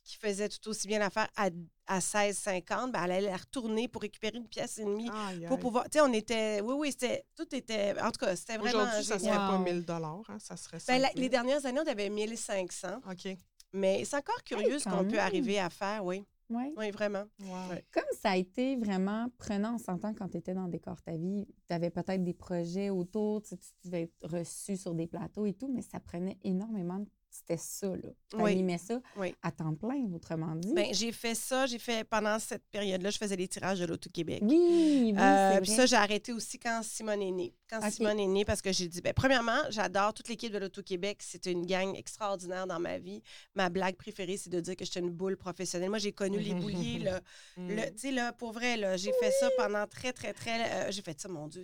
[0.03, 1.49] qui faisait tout aussi bien l'affaire à,
[1.85, 2.91] à 16,50.
[2.91, 5.61] Ben, elle allait la retourner pour récupérer une pièce et demie Aïe, pour aïe.
[5.61, 5.83] pouvoir.
[5.83, 6.61] Tu sais, on était.
[6.61, 7.25] Oui, oui, c'était.
[7.35, 7.93] Tout était.
[8.01, 8.81] En tout cas, c'était vraiment.
[8.83, 9.29] Aujourd'hui, ça serait.
[9.31, 9.37] Wow.
[9.37, 11.21] pas 1000 dollars, hein, ça serait Ben, la- 5000.
[11.21, 13.01] les dernières années, on avait 1500.
[13.11, 13.37] OK.
[13.73, 16.23] Mais c'est encore curieux ce qu'on peut arriver à faire, oui.
[16.49, 16.73] Ouais.
[16.77, 17.25] Oui, vraiment.
[17.41, 17.69] Wow.
[17.69, 17.85] Ouais.
[17.91, 21.47] Comme ça a été vraiment prenant, on s'entend quand tu étais dans Décor ta vie,
[21.67, 25.71] tu avais peut-être des projets autour, tu devais être reçu sur des plateaux et tout,
[25.71, 28.09] mais ça prenait énormément de c'était ça, là.
[28.29, 28.77] Tu Oui.
[28.79, 29.35] ça Oui.
[29.41, 30.73] à temps plein, autrement dit.
[30.73, 34.39] Ben, j'ai fait ça, j'ai fait pendant cette période-là, je faisais les tirages de l'Auto-Québec.
[34.43, 37.53] oui, oui, Euh, puis ça, j'ai arrêté aussi quand Simone est née.
[37.69, 37.87] Quand.
[37.91, 41.19] Simone est née, parce que j'ai dit, ben, premièrement, j'adore toute l'équipe de l'Auto-Québec.
[41.21, 43.21] C'était une gang extraordinaire dans ma vie.
[43.55, 45.89] Ma blague préférée, c'est de dire que j'étais une boule professionnelle.
[45.89, 47.21] Moi, j'ai connu les bouliers, là.
[47.57, 47.67] Mm.
[47.69, 50.87] Le- Tu sais, là, pour vrai, là, j'ai fait ça pendant très, très, très...
[50.87, 51.63] euh, j'ai fait ça, mon Dieu.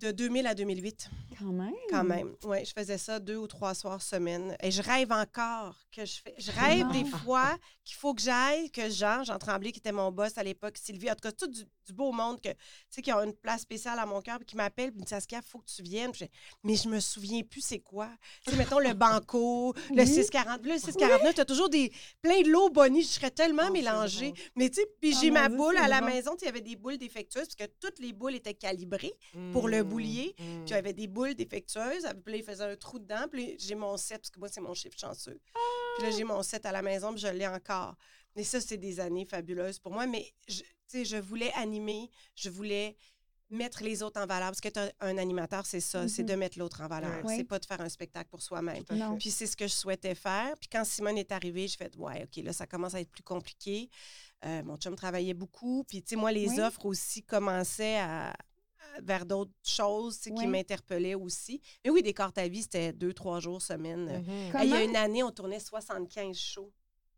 [0.00, 1.72] De 2000 à 2008, Quand même.
[1.90, 2.36] quand même.
[2.44, 4.56] Oui, je faisais ça deux ou trois soirs semaine.
[4.62, 6.34] Et je rêve encore que je fais...
[6.38, 10.12] Je rêve des fois qu'il faut que j'aille, que Jean, Jean Tremblay, qui était mon
[10.12, 12.56] boss à l'époque, Sylvie, en tout cas, tout du, du beau monde que, tu
[12.90, 15.08] sais, qui a une place spéciale à mon cœur, puis qui m'appelle, puis me dit,
[15.10, 16.14] Saskia, il faut que tu viennes.
[16.14, 16.26] Je-
[16.62, 18.08] mais je me souviens plus c'est quoi.
[18.44, 20.06] Tu sais, mettons le banco, le Oui.
[20.06, 20.64] 640.
[20.64, 21.90] Là, le 649, tu as toujours des,
[22.22, 23.02] plein de lots bonnie.
[23.02, 24.32] Je serais tellement Oh, c'est mélangée.
[24.54, 26.36] Mais tu sais, puis Oh j'ai ma boule à la maison.
[26.36, 29.52] Tu Il y avait des boules défectueuses, parce que toutes les boules étaient calibrées Mm.
[29.52, 30.34] pour le boulier.
[30.38, 30.64] Mm.
[30.64, 32.06] Puis avait des boules défectueuses.
[32.24, 33.26] Puis là, il faisait un trou dedans.
[33.30, 35.40] Puis j'ai mon set, parce que moi, c'est mon chiffre chanceux.
[35.98, 37.94] Puis là, j'ai mon set à la maison, puis je l'ai encore.
[38.36, 40.06] Mais ça, c'est des années fabuleuses pour moi.
[40.06, 42.96] Mais, je, tu sais, je voulais animer, je voulais
[43.50, 44.48] mettre les autres en valeur.
[44.50, 46.28] Parce que t'as un animateur, c'est ça, c'est Mhm.
[46.28, 47.24] de mettre l'autre en valeur.
[47.24, 47.38] Ouais.
[47.38, 48.84] C'est pas de faire un spectacle pour soi-même.
[49.18, 50.54] Puis c'est ce que je souhaitais faire.
[50.60, 53.22] Puis quand Simone est arrivée, j'ai fait Ouais, OK, là, ça commence à être plus
[53.22, 53.88] compliqué.
[54.44, 55.82] Euh, mon chum travaillait beaucoup.
[55.88, 56.60] Puis, tu sais, moi, les Oui.
[56.60, 58.36] offres aussi commençaient à-
[59.02, 61.60] vers d'autres choses tu qui m'interpellaient aussi.
[61.84, 64.04] Mais oui, des cartes à vie, c'était deux, trois jours, semaine.
[64.22, 64.56] Mhm.
[64.56, 66.72] Hey, il y a une année, on tournait 75 shows.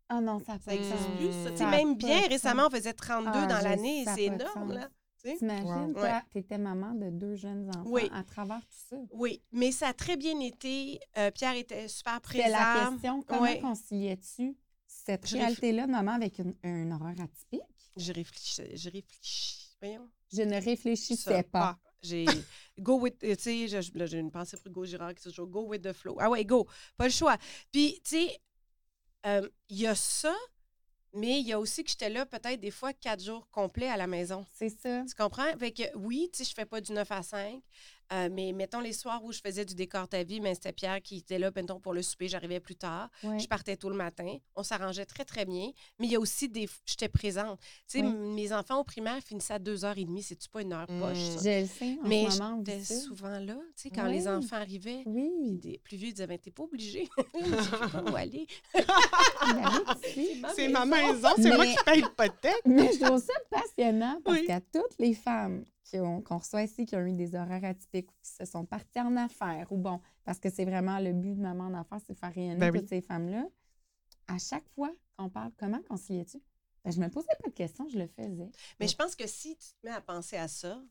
[0.09, 1.17] Ah non, ça Ça existe Mm.
[1.17, 1.51] plus, ça.
[1.51, 4.03] Tu même bien, récemment, on faisait 32 Ah, dans l'année.
[4.13, 4.89] C'est énorme, là.
[5.23, 5.37] tu.
[5.37, 5.93] T'imagines, Wow.
[5.93, 6.21] toi, Ouais.
[6.31, 8.09] t'étais maman de deux jeunes enfants Oui.
[8.11, 8.95] à travers tout ça.
[9.11, 10.99] Oui, mais ça a très bien été.
[11.17, 12.43] Euh, Pierre était super présent.
[12.43, 13.59] C'était la question, comment Ouais.
[13.59, 17.61] conciliais-tu cette réalité-là de maman avec une, un horaire atypique?
[17.95, 18.63] Je réfléchis.
[18.75, 19.75] Je réfléchis.
[19.79, 20.09] Voyons.
[20.31, 21.77] Je ne réfléchissais pas.
[22.01, 22.25] J'ai
[22.79, 25.83] go with, tu sais, j'ai une pensée pour Hugo Girard qui dit toujours go with
[25.83, 26.17] the flow.
[26.19, 26.67] Ah ouais, go,
[26.97, 27.37] pas le choix.
[27.71, 28.39] Puis, tu sais,
[29.25, 30.35] euh, il y a ça,
[31.13, 33.97] mais il y a aussi que j'étais là peut-être des fois quatre jours complets à
[33.97, 34.45] la maison.
[34.53, 35.03] C'est ça.
[35.07, 35.57] Tu comprends?
[35.59, 37.61] Fait que oui, tu sais, je fais pas du 9 à 5,
[38.13, 41.01] euh, mais mettons les soirs où je faisais du décor ta vie, mais c'était Pierre
[41.01, 43.09] qui était là, mettons, pour le souper, j'arrivais plus tard.
[43.23, 43.39] Ouais.
[43.39, 44.37] Je partais tôt le matin.
[44.55, 45.71] On s'arrangeait très, très bien.
[45.99, 46.67] Mais il y a aussi des.
[46.85, 47.59] J'étais présente.
[47.87, 50.21] Tu sais, mes enfants au primaire finissaient à 2h30.
[50.21, 51.37] C'est-tu pas une heure poche, Mm.
[51.37, 51.41] ça?
[51.43, 52.25] Je le sais en Mais
[52.65, 54.13] j'étais souvent là, tu sais, quand Oui.
[54.13, 55.03] les enfants arrivaient.
[55.05, 55.29] Oui.
[55.61, 57.07] des plus vieux disaient, ben, t'es pas obligé.
[57.35, 58.47] je sais pas où aller.
[59.53, 60.41] Ben tu.
[60.55, 62.61] C'est ma maison, c'est moi Mais- qui paye l'hypothèque.
[62.65, 64.45] Mais je trouve ça passionnant parce Oui.
[64.45, 68.09] qu'à toutes les femmes qui ont- qu'on reçoit ici, qui ont eu des horaires atypiques
[68.11, 71.33] ou qui se sont parties en affaires, ou bon, parce que c'est vraiment le but
[71.35, 72.79] de Maman en affaires, c'est de faire rayonner Ben oui.
[72.79, 73.45] toutes ces femmes-là.
[74.27, 76.37] À chaque fois qu'on parle, comment conciliais-tu?
[76.83, 78.49] Ben, je me posais pas de questions, je le faisais.
[78.79, 80.81] Mais je pense que si tu te mets à penser à ça,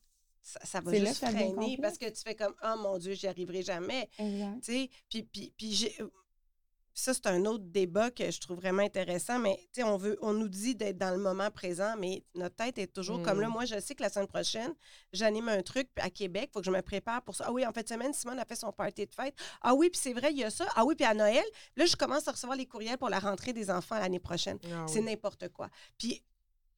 [0.43, 3.63] ça, ça va juste freiner parce que tu fais comme, oh mon Dieu, j'y arriverai
[3.63, 4.09] jamais.
[4.19, 4.61] Exact.
[4.63, 5.97] Tu sais, puis, puis, puis j'ai-
[7.01, 10.19] ça, c'est un autre débat que je trouve vraiment intéressant, mais tu sais, on, veut,
[10.23, 13.49] on nous dit d'être dans le moment présent, mais notre tête est toujours comme là.
[13.49, 13.53] Mm.
[13.53, 14.73] Moi, je sais que la semaine prochaine,
[15.13, 17.45] j'anime un truc à Québec, il faut que je me prépare pour ça.
[17.49, 19.35] Ah oui, en fait, semaine, Simone a fait son party de fête.
[19.63, 20.67] Ah oui, puis c'est vrai, il y a ça.
[20.77, 21.45] Ah oui, puis à Noël,
[21.77, 24.59] là, je commence à recevoir les courriels pour la rentrée des enfants l'année prochaine.
[24.73, 25.69] Ah C'est n'importe quoi.
[25.99, 26.23] Puis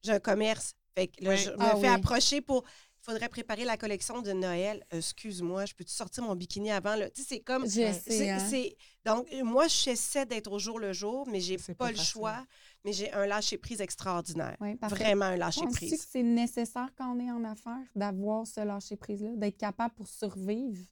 [0.03, 0.73] j'ai un commerce.
[0.95, 1.37] Fait que là, Oui.
[1.37, 1.87] je me Ah fais oui.
[1.87, 2.63] approcher pour.
[3.05, 4.81] Il faudrait préparer la collection de Noël.
[4.89, 6.95] Excuse-moi, je peux-tu sortir mon bikini avant?
[6.95, 7.09] Là?
[7.09, 7.67] Tu sais, c'est comme.
[7.67, 8.39] C'est- sais, hein.
[8.49, 11.97] c'est- Donc, euh, moi, j'essaie d'être au jour le jour, mais j'ai pas, pas le
[11.97, 12.45] choix.
[12.85, 14.55] Mais j'ai un lâcher-prise extraordinaire.
[14.61, 16.07] Oui, Vraiment un Penses-tu que lâcher-prise.
[16.09, 20.85] c'est nécessaire quand on est en affaires d'avoir ce lâcher-prise-là, d'être capable pour survivre?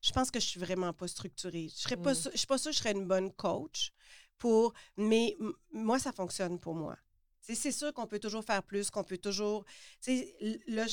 [0.00, 1.68] Je pense que je suis vraiment pas structurée.
[1.68, 2.30] Je serais pas Mm.
[2.32, 3.92] je suis pas sûre que je serais une bonne coach
[4.38, 4.72] pour.
[4.96, 5.36] Mais
[5.72, 6.96] moi, ça fonctionne pour moi.
[7.54, 9.64] C'est sûr qu'on peut toujours faire plus, qu'on peut toujours.
[10.00, 10.86] tu sais, l- Là,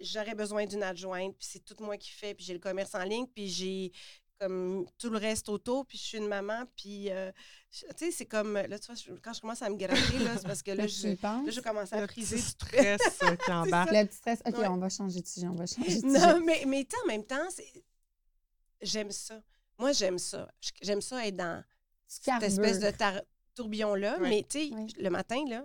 [0.00, 3.02] j'aurais besoin d'une adjointe, puis c'est tout moi qui fais, puis j'ai le commerce en
[3.04, 3.92] ligne, puis j'ai
[4.40, 7.30] comme tout le reste autour, puis je suis une maman, puis euh,
[7.70, 10.36] tu sais, c'est comme, là, tu vois, je- quand je commence à me gratter, là,
[10.36, 13.50] c'est parce que là, je, là, commence à Le friser petit du stress euh, qui
[13.52, 13.92] embarque.
[13.92, 14.40] Le petit stress.
[14.44, 14.66] OK, Ouais.
[14.66, 16.18] on va changer de sujet, on va changer de sujet.
[16.18, 17.84] Non, mais, mais tu sais, en même temps, c'est-
[18.82, 19.40] j'aime ça.
[19.78, 20.48] Moi, j'aime ça.
[20.82, 21.62] J'aime ça être dans
[22.06, 22.92] cette espèce de
[23.54, 24.18] tourbillon-là.
[24.20, 24.28] Ouais.
[24.28, 24.86] Mais tu sais, Ouais.
[24.98, 25.64] le matin, là,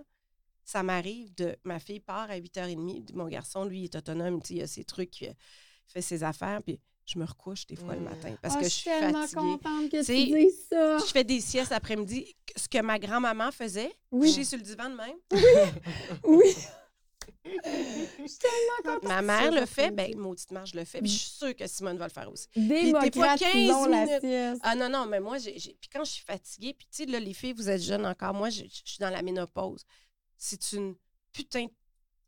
[0.70, 1.56] ça m'arrive de.
[1.64, 3.14] Ma fille part à 8h30.
[3.14, 4.40] Mon garçon, lui, est autonome.
[4.50, 5.34] Il a ses trucs, il
[5.88, 6.60] fait ses affaires.
[6.64, 8.04] Puis je me recouche des fois le Mm.
[8.04, 9.40] matin parce Ah, que je suis tellement fatiguée.
[9.40, 10.98] contente que tu dises ça.
[10.98, 12.36] Je fais des siestes après-midi.
[12.56, 14.28] Ce que ma grand-maman faisait, Oui.
[14.30, 15.16] coucher sur le divan de même.
[16.24, 16.44] Oui.
[17.44, 19.08] je suis tellement contente.
[19.08, 21.00] Ma mère le fait, ben, maudite marche, je le fais.
[21.00, 22.46] Puis je suis sûre que Simone va le faire aussi.
[22.54, 22.92] 15
[23.88, 24.20] la minutes.
[24.20, 24.60] sieste.
[24.62, 27.06] Ah non, non, mais moi, j'ai, j'ai- puis quand je suis fatiguée, puis tu sais,
[27.10, 29.84] là, les filles, vous êtes jeunes encore, moi, je, je suis dans la ménopause.
[30.42, 30.94] C'est une
[31.32, 31.70] putain de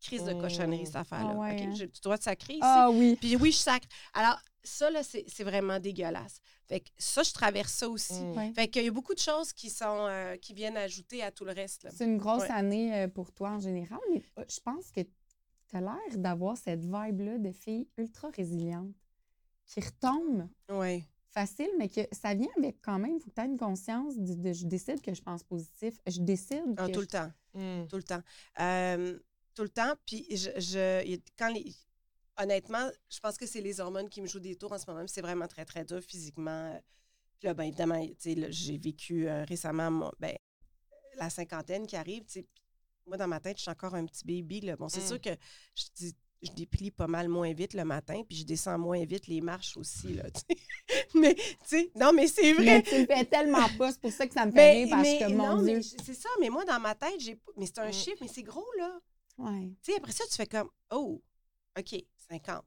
[0.01, 1.33] crise de cochonnerie, cette affaire-là.
[1.35, 1.61] Ah ouais, OK?
[1.63, 1.75] hein?
[1.75, 2.61] J'ai le droit de sacrer ici.
[2.63, 3.17] Ah oui.
[3.19, 3.87] Puis oui, je sacre.
[4.13, 6.41] Alors, ça, là, c'est, c'est vraiment dégueulasse.
[6.69, 8.21] Fait que ça, je traverse ça aussi.
[8.21, 8.37] Mm.
[8.37, 8.53] Ouais.
[8.53, 11.45] Fait qu'il y a beaucoup de choses qui sont, euh, qui viennent ajouter à tout
[11.45, 11.89] le reste.
[11.91, 12.51] C'est une grosse Ouais.
[12.51, 16.57] année euh, pour toi en général, mais euh, je pense que tu as l'air d'avoir
[16.59, 18.93] cette vibe-là de fille ultra résiliente
[19.67, 21.03] qui retombe Oui.
[21.31, 24.19] facile, mais que ça vient avec quand même, il faut que tu aies une conscience
[24.19, 25.99] de, de je décide que je pense positif.
[26.07, 27.31] Je décide Ah, que tout je- le temps.
[27.55, 27.87] Mm.
[27.89, 28.23] Tout le temps.
[28.61, 29.19] Euh,
[29.55, 29.95] tout le temps.
[30.07, 31.75] Puis, je, je- quand les,
[32.39, 35.05] honnêtement, je pense que c'est les hormones qui me jouent des tours en ce moment.
[35.07, 36.81] C'est vraiment très, très dur physiquement.
[37.39, 40.37] Puis là, bien évidemment, j'ai vécu euh, récemment mon- ben,
[41.17, 42.25] la cinquantaine qui arrive.
[43.07, 44.61] Moi, dans ma tête, je suis encore un petit baby.
[44.63, 44.77] Là.
[44.77, 45.07] Bon, c'est Mm.
[45.09, 45.31] sûr que
[45.75, 49.27] je, dis- je déplie pas mal moins vite le matin, puis je descends moins vite
[49.29, 50.15] les marches aussi.
[50.15, 50.25] Là,
[51.15, 52.65] mais, tu sais, non, mais c'est vrai.
[52.65, 54.89] Mais tu le fais tellement pas, c'est pour ça que ça me fait Mais, rire
[54.91, 55.81] parce mais que mon non, Dieu.
[55.83, 56.29] c'est ça.
[56.41, 57.41] Mais moi, dans ma tête, j'ai.
[57.57, 59.01] Mais c'est un chiffre, mais c'est gros, là.
[59.39, 59.69] Ouais.
[59.83, 61.23] Tu sais, après ça, tu fais comme, oh,
[61.79, 62.65] OK, 50.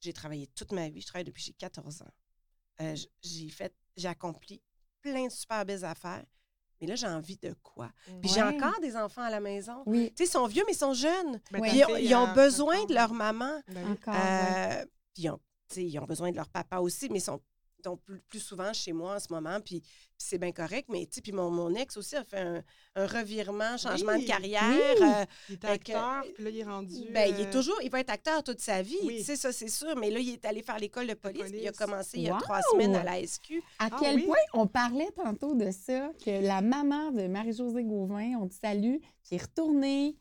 [0.00, 1.00] j'ai travaillé toute ma vie.
[1.00, 2.06] Je travaille depuis que j'ai 14 ans.
[2.80, 4.62] Euh, j'ai fait, j'ai accompli
[5.02, 6.24] plein de super belles affaires.
[6.80, 7.90] Mais là, j'ai envie de quoi?
[8.22, 9.82] Puis j'ai encore des enfants à la maison.
[9.86, 11.40] Oui, Tu sais, ils sont vieux, mais ils sont jeunes.
[11.50, 13.60] Ben, Ils, ont- ils besoin de leur maman.
[13.68, 14.14] Ben encore.
[14.14, 14.86] ouais.
[15.16, 15.38] Ils ont,
[15.68, 17.40] tu sais, ils ont besoin de leur papa aussi, mais ils sont,
[17.80, 19.58] plus, plus souvent chez moi en ce moment.
[19.60, 20.88] Puis, puis c'est bien correct.
[20.90, 22.62] Mais tu puis mon, mon ex aussi a fait un,
[22.96, 24.22] un revirement, changement Oui.
[24.22, 24.62] de carrière.
[25.00, 25.02] Oui.
[25.02, 26.94] euh, Il que- acteur, puis là, il est rendu.
[27.12, 29.18] ben, il est euh, toujours, il va être acteur toute sa vie, Oui.
[29.18, 29.96] tu sais, ça, c'est sûr.
[29.96, 31.44] Mais là, il est allé faire l'école de police.
[31.50, 33.62] puis Il a commencé il y a trois semaines à la SQ.
[33.78, 34.24] À Ah quel oui?
[34.26, 39.00] point on parlait tantôt de ça, que la maman de Marie-Josée Gauvin, on dit salut,
[39.24, 40.16] qui est retournée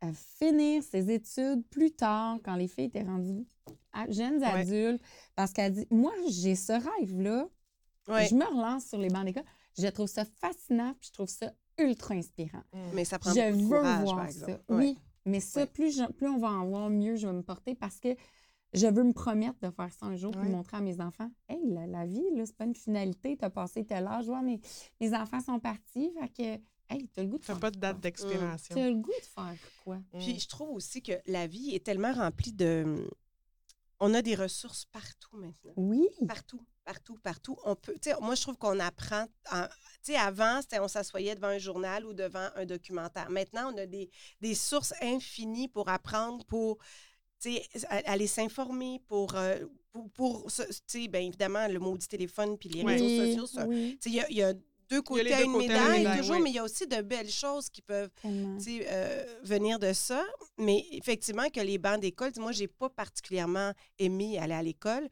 [0.00, 3.46] à finir ses études plus tard, quand les filles étaient rendues
[3.92, 4.44] à- jeunes Ouais.
[4.60, 5.02] adultes,
[5.36, 7.48] parce qu'elle dit Moi, j'ai ce rêve-là,
[8.08, 8.26] Ouais.
[8.28, 9.44] je me relance sur les bancs d'école.
[9.78, 12.62] Je trouve ça fascinant, puis je trouve ça ultra inspirant.
[12.92, 14.46] Mais ça prend Je beaucoup de veux courage, voir par ça.
[14.68, 15.66] Oui, mais ça, Ouais.
[15.66, 18.14] plus, je- plus on va en voir, mieux je vais me porter parce que
[18.74, 21.60] je veux me promettre de faire ça un jour pour montrer à mes enfants Hey,
[21.66, 24.28] la, la vie, là, c'est pas une finalité, tu as passé tel âge.
[24.28, 24.60] Ouais, mais
[25.00, 27.78] mes enfants sont partis, fait que, hey, t'as le goût de T'as faire pas de
[27.78, 28.00] date quoi?
[28.02, 28.74] d'expiration.
[28.76, 29.98] T'as le goût de faire quoi?
[30.18, 33.08] Puis je trouve aussi que la vie est tellement remplie de.
[34.00, 35.72] On a des ressources partout maintenant.
[35.76, 36.06] Oui.
[36.26, 37.56] Partout, partout, partout.
[37.64, 39.26] On peut, moi, je trouve qu'on apprend.
[40.02, 43.30] sais, avant, c'était on s'assoyait devant un journal ou devant un documentaire.
[43.30, 46.78] Maintenant, on a des, des sources infinies pour apprendre, pour
[47.90, 49.58] aller s'informer, pour, euh,
[50.14, 50.50] pour,
[50.94, 52.92] évidemment, le maudit téléphone puis les Oui.
[52.94, 53.46] réseaux sociaux.
[53.68, 54.54] oui, y a, y a
[54.90, 56.42] deux côtés à une côtés médaille, médaille, toujours, oui.
[56.42, 60.24] mais il y a aussi de belles choses qui peuvent euh, venir de ça.
[60.58, 65.08] Mais effectivement, que les bancs d'école, moi, j'ai pas particulièrement aimé aller à l'école.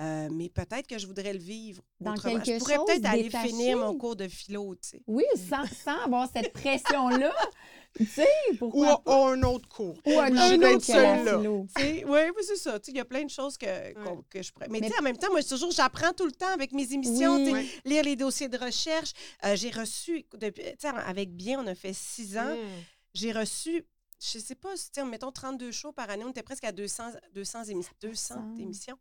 [0.00, 1.82] euh, mais peut-être que je voudrais le vivre.
[2.00, 2.38] Dans autrement.
[2.38, 5.02] Je quelque pourrais chose peut-être aller finir mon cours de philo, tu sais.
[5.06, 7.32] Oui, sans, sans avoir cette pression-là.
[7.94, 9.30] tu sais, Ou, pourquoi ou pas?
[9.32, 9.96] un autre cours.
[10.06, 11.38] Ou un un autre autre que la seul, là.
[11.38, 11.66] philo.
[12.06, 12.78] Oui, c'est ça.
[12.80, 13.92] Tu sais, Il y a plein de choses que,
[14.28, 14.68] que je pourrais.
[14.68, 16.92] Mais, Mais- tu sais, en même temps, moi, toujours, j'apprends tout le temps avec mes
[16.92, 17.36] émissions.
[17.36, 17.52] Oui.
[17.52, 17.66] Ouais.
[17.84, 19.12] Lire les dossiers de recherche.
[19.44, 22.54] Euh, j'ai reçu, depuis, tu sais, avec Bien, on a fait six ans.
[22.56, 22.68] Mm.
[23.14, 23.84] J'ai reçu,
[24.20, 26.72] je sais pas, si, tu sais, mettons 32 shows par année, on était presque à
[26.72, 28.60] 200, 200, émi- 200 semble.
[28.60, 28.96] émissions.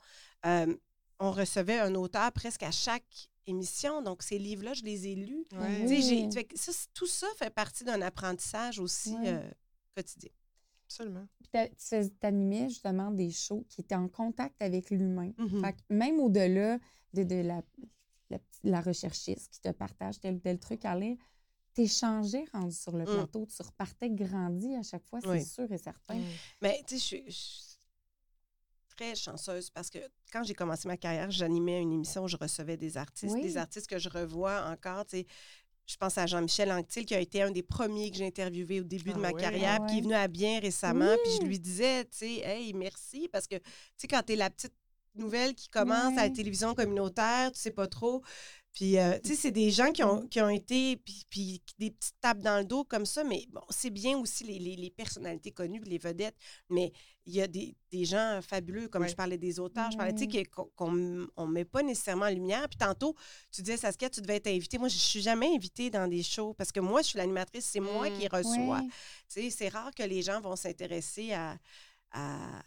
[0.46, 0.76] Euh,
[1.20, 4.02] on recevait un auteur presque à chaque émission.
[4.02, 5.46] Donc, ces livres-là, je les ai lus.
[5.54, 5.82] Ouais.
[5.82, 6.32] Tu sais, j'ai- Oui.
[6.32, 9.28] fait que ça, tout ça fait partie d'un apprentissage aussi Ouais.
[9.30, 9.52] euh,
[9.96, 10.30] quotidien.
[10.86, 11.26] Absolument.
[11.40, 15.32] Puis tu t'animais justement des shows qui étaient en contact avec l'humain.
[15.38, 15.62] Mhm.
[15.64, 16.78] Fait que même au-delà
[17.14, 17.62] de, de la,
[18.64, 21.18] la, recherchiste qui te partage tel ou tel truc à lire,
[21.74, 23.16] t'échangeais rendu sur le Mm.
[23.16, 25.46] plateau, tu repartais grandi à chaque fois, c'est Oui.
[25.46, 26.16] sûr et certain.
[26.16, 26.24] Mm.
[26.62, 27.71] Mais tu sais, je je suis
[29.02, 30.00] très chanceuse parce que
[30.32, 33.42] quand j'ai commencé ma carrière, j'animais une émission où je recevais des artistes, Oui.
[33.42, 35.06] des artistes que je revois encore.
[35.06, 35.26] tu sais.
[35.88, 38.84] Je pense à Jean-Michel Anctil, qui a été un des premiers que j'ai interviewé au
[38.84, 39.42] début Ah de ma ouais?
[39.42, 41.16] carrière, Ah puis qui est venu à bien récemment.
[41.24, 43.64] Puis je lui disais, tu sais, hey, merci, parce que, tu
[43.98, 44.74] sais, quand tu es la petite
[45.16, 48.22] nouvelle qui commence à la télévision communautaire, tu sais pas trop.
[48.74, 51.92] Puis, euh, tu sais, c'est des gens qui ont, qui ont été, puis, puis des
[51.92, 54.90] petites tapes dans le dos comme ça, mais bon, c'est bien aussi les, les- les
[54.90, 56.38] personnalités connues, les vedettes,
[56.70, 56.94] mais
[57.26, 59.10] il y a des, des gens fabuleux, comme Ouais.
[59.10, 62.30] je parlais des auteurs, je parlais, tu sais, que- qu'on ne met pas nécessairement en
[62.34, 62.70] lumière.
[62.70, 63.14] Puis tantôt,
[63.52, 64.78] tu disais, Saskia, tu devais être invitée.
[64.78, 67.82] Moi, je suis jamais invitée dans des shows parce que moi, je suis l'animatrice, c'est
[67.82, 68.18] moi Mm.
[68.18, 68.80] qui reçois.
[68.80, 68.88] Ouais.
[69.28, 71.58] Tu sais, c'est rare que les gens vont s'intéresser à,
[72.12, 72.62] à,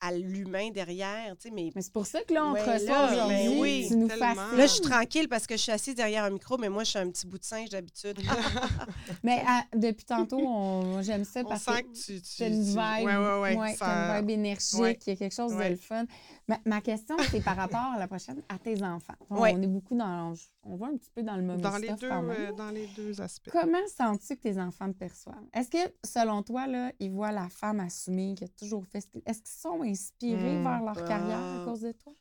[0.00, 2.70] à l'humain derrière, tu sais, mais Mais c'est pour ça que là, on Ouais, te
[2.70, 3.48] reçoit aujourd'hui.
[3.58, 4.08] oui, tu nous.
[4.08, 6.90] Là, je suis tranquille parce que je suis assise derrière un micro, mais moi, je
[6.90, 8.18] suis un petit bout de singe d'habitude.
[9.22, 9.42] Mais
[9.74, 12.20] depuis tantôt, on- j'aime ça On parce sent que que tu.
[12.20, 13.74] tu c'est une vibe, Ouais, ouais, ouais.
[13.74, 16.04] ça- une vibe énergique, il y a quelque chose de le fun.
[16.48, 19.14] Ma, ma question, c'est par rapport à la prochaine, à tes enfants.
[19.30, 20.34] On, on est beaucoup dans,
[20.68, 23.20] on va un petit peu dans le moment Dans les, deux, euh, dans les deux
[23.20, 23.50] aspects.
[23.50, 25.44] Comment sens-tu que tes enfants te perçoivent?
[25.54, 29.06] Est-ce que, selon toi, là, ils voient la femme assumée qui a toujours fait...
[29.26, 30.64] Est-ce qu'ils sont inspirés Hmm.
[30.64, 31.64] vers leur carrière à Ah.
[31.64, 32.12] cause de toi?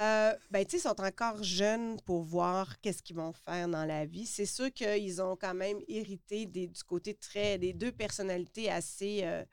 [0.00, 3.84] Euh, ben, tu sais, ils sont encore jeunes pour voir qu'est-ce qu'ils vont faire dans
[3.84, 4.26] la vie.
[4.26, 9.22] C'est sûr qu'ils ont quand même hérité des, du côté très des deux personnalités assez
[9.24, 9.44] euh,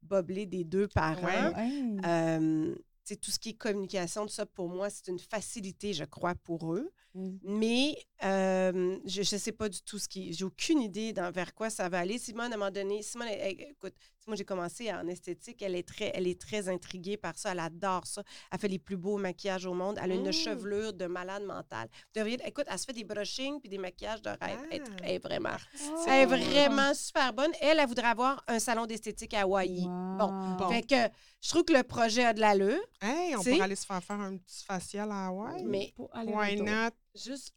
[0.00, 1.22] boblées des deux parents.
[1.22, 1.54] Ouais.
[1.54, 2.74] Ouais.
[3.16, 6.74] Tout ce qui est communication, tout ça, pour moi, c'est une facilité, je crois, pour
[6.74, 6.90] eux.
[7.14, 7.30] Mm.
[7.42, 10.32] Mais euh, je ne sais pas du tout ce qui.
[10.32, 12.18] J'ai aucune idée dans, vers quoi ça va aller.
[12.18, 13.94] Simone, à un moment donné, Simone, elle- elle- écoute,
[14.30, 15.60] moi, j'ai commencé en esthétique.
[15.62, 17.52] Elle est, très, elle est très intriguée par ça.
[17.52, 18.22] Elle adore ça.
[18.52, 19.98] Elle fait les plus beaux maquillages au monde.
[20.02, 20.32] Elle a une Mm.
[20.32, 21.88] chevelure de malade mentale.
[21.92, 24.60] Vous devriez, écoute, elle se fait des brushings puis des maquillages de rêve.
[24.70, 24.96] Elle, est- Ah.
[25.02, 25.56] elle est vraiment,
[25.90, 26.04] Oh.
[26.06, 27.50] elle est vraiment super bonne.
[27.60, 29.80] Elle, elle voudrait avoir un salon d'esthétique à Hawaï.
[29.84, 30.68] Bon, Bon.
[30.70, 33.64] Fait que je trouve que le projet a de l'allure, Hey, on Tu sais- pourrait
[33.64, 35.64] aller se faire faire un petit facial à Hawaï.
[35.64, 36.90] mais Pour aller Why not?
[37.14, 37.54] juste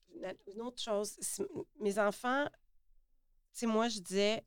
[0.54, 1.18] une, autre chose.
[1.80, 2.46] Mes enfants,
[3.54, 4.44] tu sais, moi, je disais,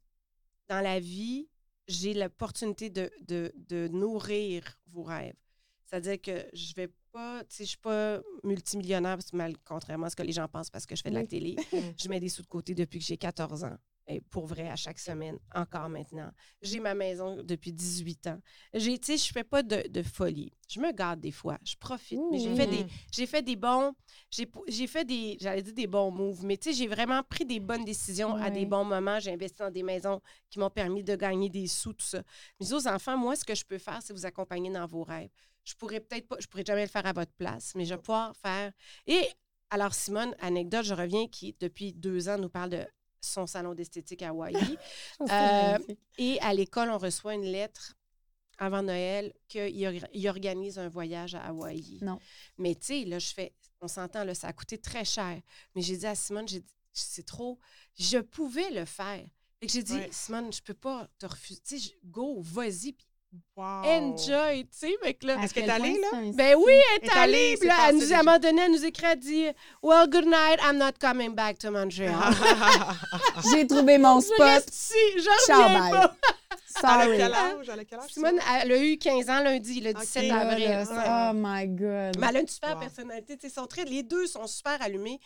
[0.69, 1.49] dans la vie,
[1.89, 5.37] j'ai l'opportunité de, de, de nourrir vos rêves.
[5.85, 10.07] C'est-à-dire que je vais pas, tu sais, je suis pas multimillionnaire, parce que mal, contrairement
[10.07, 11.29] à ce que les gens pensent parce que je fais de la Oui.
[11.29, 11.57] télé.
[11.99, 13.77] je mets des sous de côté depuis que j'ai 14 ans.
[14.09, 16.31] Et pour vrai, à chaque semaine, encore maintenant.
[16.63, 18.41] J'ai ma maison depuis 18 ans.
[18.73, 20.53] J'ai, tu sais, je fais pas de, de folie.
[20.69, 21.59] Je me garde des fois.
[21.65, 22.21] Je profite.
[22.31, 23.95] Mais j'ai fait des, j'ai fait des bons,
[24.31, 27.45] j'ai, j'ai fait des, j'allais dire des bons moves, mais tu sais, j'ai vraiment pris
[27.45, 29.19] des bonnes décisions à des bons moments.
[29.19, 32.23] J'ai investi dans des maisons qui m'ont permis de gagner des sous, tout ça.
[32.61, 35.31] Mais aux enfants, moi, ce que je peux faire, c'est vous accompagner dans vos rêves.
[35.65, 38.01] Je pourrais peut-être pas, je pourrais jamais le faire à votre place, mais je vais
[38.01, 38.71] pouvoir faire.
[39.09, 39.27] Et
[39.71, 42.87] alors, Simone, anecdote, je reviens, qui depuis deux ans nous parle de
[43.27, 44.55] son salon d'esthétique à Hawaï.
[45.31, 45.79] Euh.
[46.19, 47.97] Et à l'école, on reçoit une lettre
[48.59, 51.99] avant Noël qu'il or- il organise un voyage à Hawaï.
[52.03, 52.19] Non.
[52.59, 55.41] Mais tu sais, là, je fais, on s'entend, là, ça a coûté très cher.
[55.75, 57.59] Mais j'ai dit à Simone, j'ai dit, c'est trop.
[57.99, 59.25] Je pouvais le faire.
[59.61, 60.09] Que j'ai dit, Ouais.
[60.13, 61.61] Simone, je peux pas te refuser.
[61.67, 63.07] Tu sais, go, vas-y, puis
[63.57, 63.65] Wow.
[63.85, 64.97] enjoy, tu sais.
[65.03, 66.09] Est-ce que t'es allée, là?
[66.35, 68.73] ben oui, elle est est allée, puis là, elle nous, à un moment donné, elle
[68.73, 69.47] nous écrit, elle dit,
[69.83, 72.15] Well, good night, I'm not coming back to Montreal.
[73.53, 74.41] J'ai trouvé mon je spot.
[74.47, 75.91] reste ici, je Ciao, reviens bye.
[76.01, 76.17] pas.
[76.79, 77.17] Elle a Sorry.
[77.17, 77.69] quel âge?
[77.73, 78.13] Elle a quel âge?
[78.13, 80.31] Simone, elle a eu 15 ans lundi, le 17 Ok.
[80.31, 80.69] avril.
[80.69, 81.31] Là, Ouais.
[81.31, 82.19] Oh my God.
[82.21, 82.81] Mais elle a une super Wow.
[82.81, 83.39] personnalité.
[83.87, 85.19] les deux sont super allumés.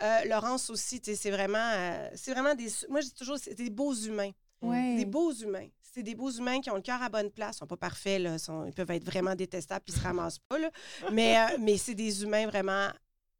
[0.00, 2.68] Euh, Laurence aussi, tu sais, c'est vraiment, euh, c'est vraiment des.
[2.88, 4.30] Moi, je dis toujours, c'est des beaux humains.
[4.60, 4.94] Ouais.
[4.96, 5.66] Des beaux humains.
[5.94, 7.56] C'est des beaux humains qui ont le cœur à bonne place.
[7.56, 8.38] Ils sont pas parfaits, là.
[8.38, 10.70] sont- ils peuvent être vraiment détestables puis ils se ramassent pas, là.
[11.12, 12.88] Mais, euh, mais c'est des humains vraiment,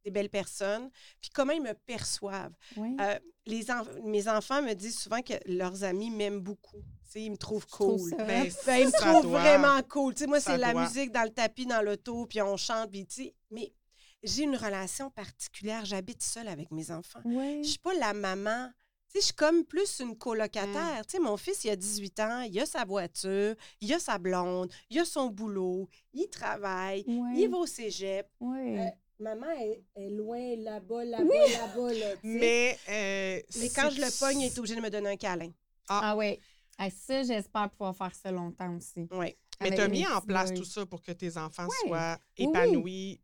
[0.05, 0.91] des belles personnes.
[1.21, 2.53] Puis comment ils me perçoivent?
[3.01, 3.65] Euh, les
[4.05, 6.83] mes enfants me disent souvent que leurs amis m'aiment beaucoup.
[7.05, 8.11] Tu sais, ils me trouvent cool.
[8.19, 10.15] Ben, Ben, ils me trouvent vraiment cool.
[10.15, 10.83] Tu sais, moi, c'est la doit.
[10.83, 13.07] musique dans le tapis, dans l'auto, puis on chante, puis
[13.51, 13.73] mais
[14.23, 15.85] j'ai une relation particulière.
[15.85, 17.21] J'habite seule avec mes enfants.
[17.63, 18.71] Je suis pas la maman.
[19.15, 20.17] Je suis comme plus une Mm.
[20.19, 21.05] colocataire.
[21.07, 24.19] Tu sais, mon fils, il a 18 ans, il a sa voiture, il a sa
[24.19, 27.33] blonde, il a son boulot, il travaille, Ouais.
[27.41, 28.27] il va au cégep.
[28.41, 28.79] Ouais.
[28.81, 32.15] Euh, Maman est, est loin, là-bas, là-bas, là-bas, là.
[32.25, 35.51] Mais, euh, Mais quand je le pogne, il est obligé de me donner un câlin.
[35.89, 36.41] Ah ouais.
[36.79, 39.07] Ah, ça, j'espère pouvoir faire ça longtemps aussi.
[39.13, 39.37] Oui.
[39.61, 42.51] Mais tu as mis en place tout ça pour que tes enfants soient Oui, oui.
[42.51, 43.21] épanouis.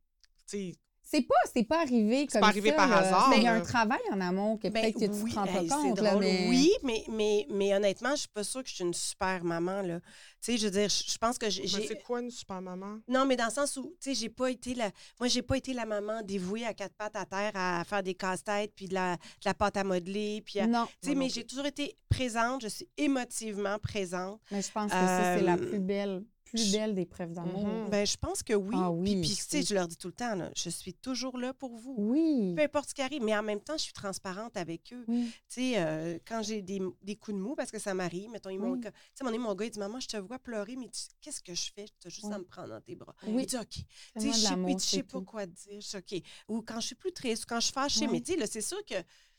[0.46, 0.74] Tu sais,
[1.10, 2.98] C'est pas, c'est pas arrivé C'est comme pas arrivé ça, par là.
[2.98, 5.30] hasard, Mais il y a un travail en amont que Ben peut-être que tu oui,
[5.32, 6.00] te rends pas c'est compte.
[6.02, 6.24] là, drôle.
[6.24, 6.46] mais...
[6.50, 9.80] Oui, mais, mais, mais honnêtement, je suis pas sûre que je suis une super maman.
[9.80, 10.00] Là.
[10.00, 11.66] Tu sais, je veux dire, je pense que j'ai.
[11.66, 12.98] c'est quoi une super maman?
[13.08, 14.90] Non, mais dans le sens où, tu sais, j'ai pas été la.
[15.18, 18.14] Moi, j'ai pas été la maman dévouée à quatre pattes à terre à faire des
[18.14, 21.30] casse-têtes, puis de la, de la pâte à modeler, puis à- Non, Tu sais, mais
[21.30, 24.40] j'ai toujours été présente, je suis émotivement présente.
[24.50, 27.66] mais je pense que ça, c'est la Euh, plus belle, plus belle des preuves d'amour.
[27.66, 27.90] Mhm.
[27.90, 28.74] Ben, je pense que oui.
[28.78, 30.94] Ah Puis- oui, Puis, tu sais, je leur dis tout le temps, là, je suis
[30.94, 31.94] toujours là pour vous.
[31.98, 32.54] Oui.
[32.56, 35.04] Peu importe ce qui arrive, mais en même temps, je suis transparente avec eux.
[35.08, 35.26] Oui.
[35.48, 38.50] Tu sais, euh, quand j'ai des, des coups de mou, parce que ça m'arrive, mettons,
[38.50, 38.72] ils m'ont.
[38.72, 38.80] Oui.
[38.80, 40.88] Tu sais, mon, mon gars, il dit Maman, je te vois pleurer, mais
[41.20, 41.86] qu'est-ce que je fais?
[42.00, 43.14] Tu as juste à me prendre dans tes bras.
[43.26, 43.42] Oui.
[43.42, 43.68] Il dit OK.
[43.68, 43.84] Tu
[44.20, 45.80] sais, je sais, pas quoi te dire.
[45.80, 46.22] Je OK.
[46.48, 48.06] Ou quand je suis plus triste, ou quand je suis fâchée.
[48.06, 48.94] Mais tu sais, c'est sûr que.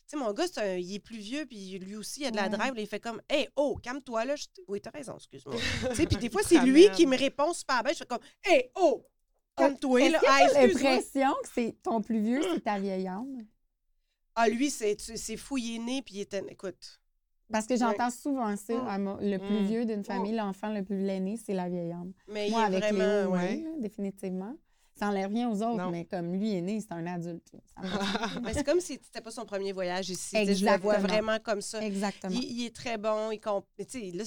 [0.09, 2.35] Tu sais, mon gars, un- il est plus vieux, puis lui aussi, il a de
[2.35, 2.49] la Ouais.
[2.49, 2.73] drive.
[2.73, 4.35] là, il fait comme, hey, oh, calme-toi, là.
[4.35, 5.55] Je- Oui, t'as raison, excuse-moi.
[5.91, 7.93] tu sais, puis des fois, c'est lui qui me répond super bien.
[7.93, 9.05] Je fais comme, hey, oh,
[9.55, 10.19] calme-toi, là.
[10.19, 10.67] excuse-moi.
[10.93, 13.45] l'impression que c'est ton plus vieux, c'est ta vieille âme?
[14.35, 14.97] Ah, lui, c'est
[15.37, 16.43] fou, il est né, puis il était.
[16.49, 16.99] Écoute.
[17.51, 18.73] Parce que j'entends souvent ça.
[18.97, 19.17] Mm.
[19.21, 19.65] Le plus Mm.
[19.65, 22.13] vieux d'une famille, l'enfant le plus l'aîné, c'est la vieille âme.
[22.27, 23.21] Mais Moi, il est avec vraiment.
[23.21, 23.55] Léo, ouais.
[23.57, 24.55] oui, là, définitivement.
[24.99, 25.89] Ça enlève rien aux autres, Non.
[25.91, 27.51] mais comme lui est né, c'est un adulte.
[28.43, 30.35] Mais c'est comme si c'était pas son premier voyage ici.
[30.53, 31.81] Je le vois vraiment comme ça.
[31.81, 32.35] Exactement.
[32.35, 33.31] Il, il est très bon.
[33.31, 33.65] Il comp...
[33.77, 34.23] mais tu sais, là,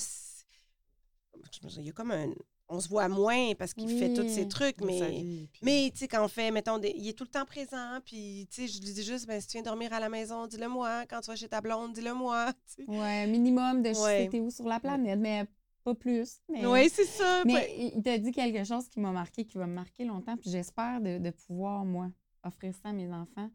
[1.78, 2.32] il y a comme un.
[2.68, 4.48] On se voit moins parce qu'il fait tous ces Oui.
[4.48, 4.98] trucs, mais.
[5.11, 7.44] vie, puis- Mais, tu sais, quand on fait, mettons, des- il est tout le temps
[7.44, 10.08] présent, puis, tu sais, je lui dis juste, ben, si tu viens dormir à la
[10.08, 11.04] maison, dis-le moi.
[11.06, 12.50] Quand tu vas chez ta blonde, dis-le moi.
[12.76, 12.90] tu sais.
[12.90, 14.22] Ouais, minimum de je Ouais.
[14.24, 15.44] sais t'es où sur la planète, mais
[15.82, 16.40] pas plus.
[16.48, 17.42] Mais, Oui, c'est ça.
[17.44, 17.90] mais Ouais.
[17.96, 21.00] il t'a dit quelque chose qui m'a marqué, qui va me marquer longtemps, puis j'espère
[21.00, 22.10] de, de pouvoir, moi,
[22.44, 23.50] offrir ça à mes enfants.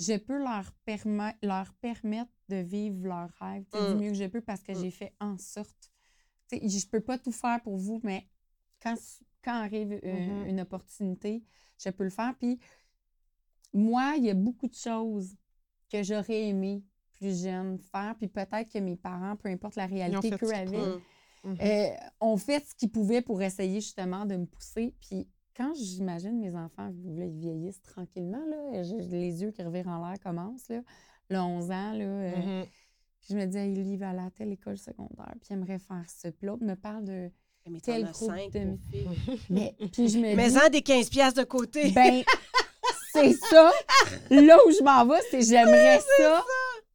[0.00, 3.28] Je peux leur, perma- leur permettre de vivre
[3.70, 3.98] tu sais, du Mm.
[4.00, 4.80] mieux que je peux parce que Mm.
[4.80, 5.90] j'ai fait en sorte.
[6.48, 8.26] Tu sais, je peux pas tout faire pour vous, mais
[8.82, 8.94] quand,
[9.44, 10.48] quand arrive euh, Mhm.
[10.48, 11.44] une opportunité,
[11.78, 12.34] je peux le faire.
[12.38, 12.58] Puis
[13.72, 15.36] moi, il y a beaucoup de choses
[15.90, 16.82] que j'aurais aimé
[17.14, 20.98] plus jeune faire, puis peut-être que mes parents, peu importe la réalité qu'eux avaient.
[21.44, 21.54] Mm.
[21.60, 21.86] Euh,
[22.20, 24.94] ont fait ce qu'ils pouvaient pour essayer justement de me pousser.
[25.00, 29.88] Puis quand j'imagine mes enfants, là, ils vieillissent tranquillement, là, j'ai les yeux qui revirent
[29.88, 30.80] en l'air commencent, là,
[31.28, 32.66] le 11 ans, là, euh, Mhm.
[33.20, 36.04] puis je me dis, lui, il va à telle école secondaire, puis il aimerait faire
[36.06, 36.30] ça.
[36.32, 37.30] Puis l'autre me parle de...
[37.68, 38.78] Mais quel t'en as groupe cinq, de-.
[39.50, 41.90] Mais, puis je me Mais dis, en des 15 piastres de côté.
[41.90, 42.22] ben,
[43.12, 43.70] c'est ça.
[44.30, 46.42] Là où je m'en vais, c'est j'aimerais ça,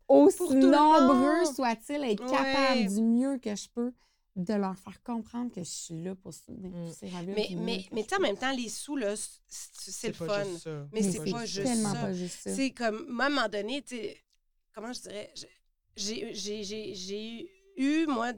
[0.09, 2.31] aussi nombreux soit-il, être Ouais.
[2.31, 3.93] capable du mieux que je peux
[4.38, 6.91] de leur faire comprendre que je suis là pour soutenir Mm.
[6.93, 9.15] ces Mais, mais, mais je tu sais, en même temps, les sous, là,
[9.47, 10.49] c'est le pas fun.
[10.49, 10.88] juste ça.
[10.93, 12.01] Mais c'est pas c'est juste tellement ça.
[12.01, 12.55] pas juste ça.
[12.55, 14.17] C'est comme, moi, à un moment donné, tu sais,
[14.73, 15.33] comment je dirais,
[15.95, 18.31] j'ai- j'ai j'ai- j'ai eu, moi,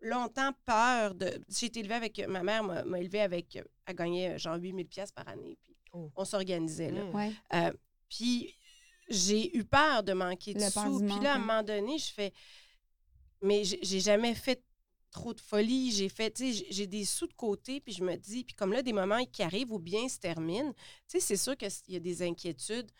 [0.00, 1.40] longtemps peur de.
[1.48, 2.18] J'ai été élevée avec.
[2.28, 3.58] Ma mère m'a élevée avec.
[3.86, 5.56] Elle gagnait genre 8000 pièces par année.
[5.62, 6.10] Puis Oh.
[6.16, 7.04] on s'organisait, là.
[7.04, 7.14] Mm.
[7.14, 7.32] Ouais.
[7.54, 7.72] Euh,
[8.08, 8.52] puis
[9.08, 10.98] j'ai eu peur de manquer de Le sous.
[10.98, 12.32] Puis là, à un moment donné, je fais.
[13.40, 14.60] Mais j'ai jamais fait
[15.14, 15.92] trop de folie.
[15.92, 18.72] J'ai fait, tu sais, j'ai- des sous de côté, puis je me dis, puis comme
[18.72, 21.96] là, des moments qui arrivent ou bien se terminent, tu sais, c'est sûr qu'il y
[21.96, 22.90] a des inquiétudes.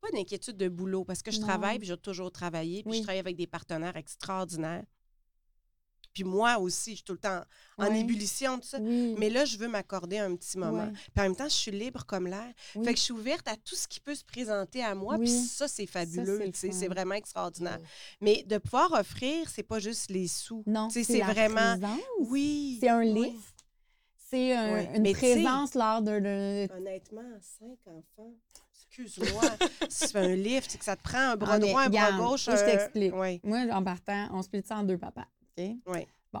[0.00, 1.46] Pas d'inquiétude de boulot, parce que je Non.
[1.46, 2.96] travaille, puis j'ai toujours travaillé, puis Oui.
[2.98, 4.84] je travaille avec des partenaires extraordinaires.
[6.18, 7.42] Puis moi aussi, je suis tout le temps
[7.78, 8.00] en Ouais.
[8.00, 8.78] ébullition, tout ça.
[8.80, 9.14] Oui.
[9.18, 10.86] Mais là, je veux m'accorder un petit moment.
[10.86, 10.92] Ouais.
[10.92, 12.52] Puis en même temps, je suis libre comme l'air.
[12.74, 12.84] Oui.
[12.84, 15.14] Fait que je suis ouverte à tout ce qui peut se présenter à moi.
[15.16, 15.26] Oui.
[15.26, 16.40] Puis ça, c'est fabuleux.
[16.54, 17.78] c'est vraiment extraordinaire.
[18.20, 20.64] Mais de pouvoir offrir, c'est pas juste les sous.
[20.66, 21.78] non, c'est vraiment.
[21.78, 22.00] présence.
[22.28, 22.78] Oui.
[22.80, 23.40] C'est un livre.
[24.30, 24.90] C'est un- Ouais.
[24.96, 28.32] une présence lors de, de- Honnêtement, cinq enfants.
[28.90, 29.42] Excuse-moi.
[29.88, 32.48] c'est un livre, c'est que ça te prend un bras Ah, droit, un bras gauche.
[32.48, 33.14] moi, je t'explique.
[33.14, 33.40] Oui.
[33.44, 35.26] Moi, en partant, on split ça en deux papas.
[35.86, 36.06] Oui.
[36.32, 36.40] Bon.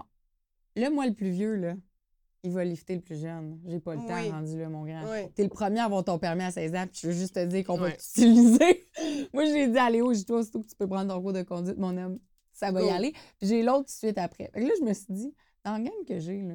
[0.76, 1.74] Là, moi, le plus vieux, là,
[2.44, 3.60] il va lifter le plus jeune.
[3.66, 4.06] J'ai pas le Oui.
[4.06, 5.10] temps rendu là, mon grand.
[5.10, 5.28] Oui.
[5.34, 7.44] T'es le premier à avoir ton permis à 16 ans, puis je veux juste te
[7.44, 8.86] dire qu'on va t'utiliser.
[9.32, 11.32] moi, j'ai dit à Léo, j'ai dit, toi, aussitôt que tu peux prendre ton cours
[11.32, 12.18] de conduite, mon homme,
[12.52, 13.12] ça va y aller.
[13.38, 14.50] Puis j'ai l'autre tout de suite après.
[14.54, 16.54] Fait que là, je me suis dit, dans le game que j'ai, là,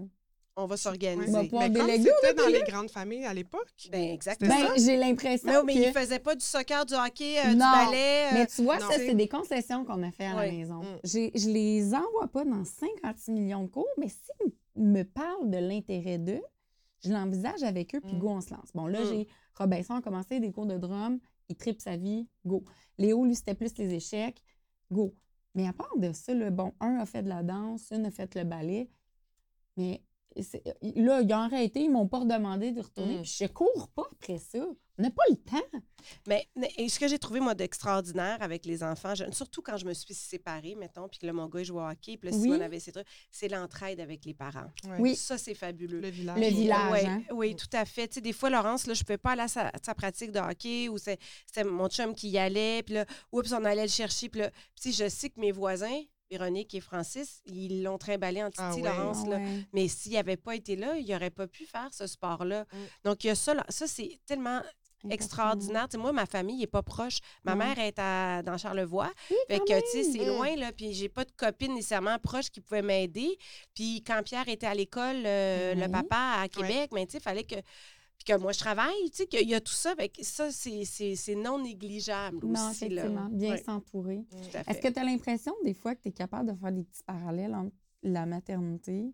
[0.55, 1.31] On va s'organiser.
[1.31, 3.67] Mais comme c'était dans les grandes familles à l'époque.
[3.91, 4.53] Ben, exactement.
[4.55, 5.87] ben, j'ai l'impression mais, mais que...
[5.87, 8.25] il faisait pas du soccer, du hockey, euh, du Non, ballet.
[8.25, 8.87] euh, Mais tu vois, non.
[8.87, 10.81] ça, c'est des concessions qu'on a fait à la maison.
[10.83, 10.97] Mm.
[11.03, 15.57] J'ai- Je les envoie pas dans 56 millions de cours, mais s'ils me parlent de
[15.57, 16.41] l'intérêt d'eux,
[17.03, 18.19] je l'envisage avec eux, puis Mm.
[18.19, 18.69] go, on se lance.
[18.75, 19.07] Bon, là, Mm.
[19.09, 22.63] j'ai Robinson a commencé des cours de drum, il tripe sa vie, go.
[22.99, 24.41] Léo, lui, c'était plus les échecs,
[24.91, 25.15] go.
[25.55, 28.11] Mais à part de ça, là, bon, un a fait de la danse, une a
[28.11, 28.87] fait le ballet,
[29.77, 30.01] mais
[30.35, 33.21] là, ils ont arrêté, ils m'ont pas redemandé de retourner, Mm.
[33.21, 34.59] puis je cours pas après ça.
[34.99, 35.79] On n'a pas le temps.
[36.27, 36.47] Mais
[36.87, 40.13] ce que j'ai trouvé, moi, d'extraordinaire avec les enfants, je- surtout quand je me suis
[40.13, 42.43] séparée, mettons, puis que là, mon gars, il jouait au hockey, puis là, Oui.
[42.43, 44.69] Simone avait ses trucs, c'est l'entraide avec les parents.
[44.99, 45.15] Oui.
[45.15, 45.99] Ça, c'est fabuleux.
[45.99, 46.37] Le village.
[46.39, 46.91] Le village.
[46.91, 47.23] Ouais, hein?
[47.31, 48.07] Oui, tout à fait.
[48.07, 50.31] Tu sais, des fois, Laurence, là, je ne pouvais pas aller à sa, sa pratique
[50.31, 51.17] de hockey ou c'est-
[51.47, 52.83] c'était mon chum qui y allait.
[52.83, 54.29] Puis là, oups, on allait le chercher.
[54.29, 56.01] Puis là, puis je sais que mes voisins,
[56.37, 58.81] Véronique et Francis, ils l'ont trimballé en Titi, Ah ouais.
[58.81, 59.19] Laurence.
[59.25, 59.39] Ah là.
[59.71, 62.61] Mais s'il n'avait pas été là, il n'aurait pas pu faire ce sport-là.
[62.63, 62.77] Mm.
[63.05, 63.53] Donc, il y a ça.
[63.53, 63.63] là.
[63.69, 64.61] Ça, c'est tellement
[65.09, 65.87] extraordinaire.
[65.97, 67.19] Moi, ma famille n'est pas proche.
[67.43, 69.11] Ma mère est à- dans Charlevoix.
[69.29, 70.27] Oui, Fait que, tu sais, c'est Mm.
[70.27, 70.71] loin, là.
[70.71, 73.37] Puis j'ai pas de copine nécessairement proche qui pouvait m'aider.
[73.75, 75.91] Puis quand Pierre était à l'école, euh, le Oui.
[75.91, 77.55] papa à Québec, mais tu sais, il fallait que.
[78.23, 79.95] Puis que moi, je travaille, tu sais, qu'il y a tout ça.
[79.95, 83.03] Fait que ça, c'est- non négligeable Non, aussi, là.
[83.03, 84.23] effectivement, bien Ouais, s'entourer.
[84.67, 87.03] Est-ce que tu as l'impression des fois que tu es capable de faire des petits
[87.03, 89.13] parallèles entre la maternité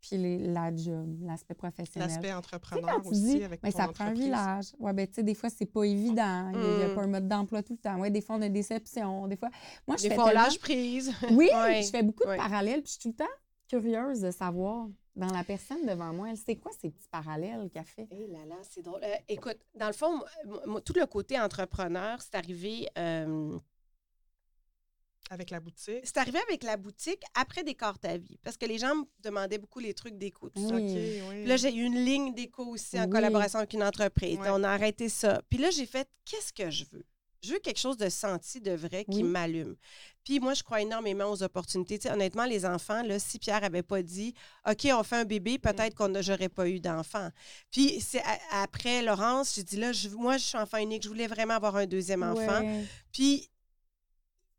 [0.00, 2.08] puis les- la job, l'aspect professionnel?
[2.08, 4.66] L'aspect Tu sais, entrepreneur quand tu aussi dis, avec mais ton ça prend un village.
[4.78, 6.50] Ouais, ben, tu sais, des fois, c'est pas évident.
[6.52, 6.94] Il n'y a Mm.
[6.94, 7.98] pas un mode d'emploi tout le temps.
[7.98, 9.26] Ouais, des fois, on a des déceptions.
[9.26, 9.48] Des fois,
[9.86, 11.12] moi, je Des fais fois, on tellement- lâche prise.
[11.30, 12.36] Oui, Ouais, je fais beaucoup ouais.
[12.36, 13.32] de parallèles, puis je suis tout le temps
[13.68, 17.84] curieuse de savoir, dans la personne devant moi, elle c'est quoi ces petits parallèles qu'elle
[17.84, 18.08] fait?
[18.10, 19.00] Eh là là, c'est drôle.
[19.04, 20.22] Euh, écoute, dans le fond,
[20.66, 22.88] moi, tout le côté entrepreneur, c'est arrivé.
[22.96, 23.58] euh,
[25.30, 26.00] Avec la boutique?
[26.04, 28.38] c'est arrivé avec la boutique après Décor ta vie.
[28.42, 30.74] Parce que les gens me demandaient beaucoup les trucs d'éco, tout ça.
[30.74, 30.90] Oui.
[30.92, 31.36] OK, oui.
[31.40, 33.10] Puis là, j'ai eu une ligne d'éco aussi en Oui.
[33.10, 34.38] collaboration avec une entreprise.
[34.38, 34.50] Ouais.
[34.50, 35.40] On a arrêté ça.
[35.48, 37.04] Puis là, j'ai fait qu'est-ce que je veux?
[37.44, 39.22] Je veux quelque chose de senti, de vrai, qui Oui.
[39.24, 39.74] m'allume.
[40.24, 41.98] Puis moi, je crois énormément aux opportunités.
[41.98, 44.32] Tu sais, honnêtement, les enfants, là, si Pierre avait pas dit
[44.68, 47.28] OK, on fait un bébé, peut-être qu'on n'aurait pas eu d'enfant.
[47.72, 48.22] Puis c'est
[48.52, 51.74] après Laurence, j'ai dit là, je- moi, je suis enfant unique, je voulais vraiment avoir
[51.76, 52.60] un deuxième enfant.
[52.60, 52.84] Ouais.
[53.10, 53.48] Puis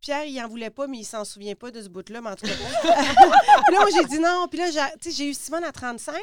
[0.04, 2.36] Pierre, il en voulait pas, mais il s'en souvient pas de ce bout-là, mais en
[2.36, 2.52] tout cas.
[2.84, 4.48] puis là, moi, j'ai dit non.
[4.50, 6.14] Puis là, j'ai- tu sais, j'ai eu Simone à 35.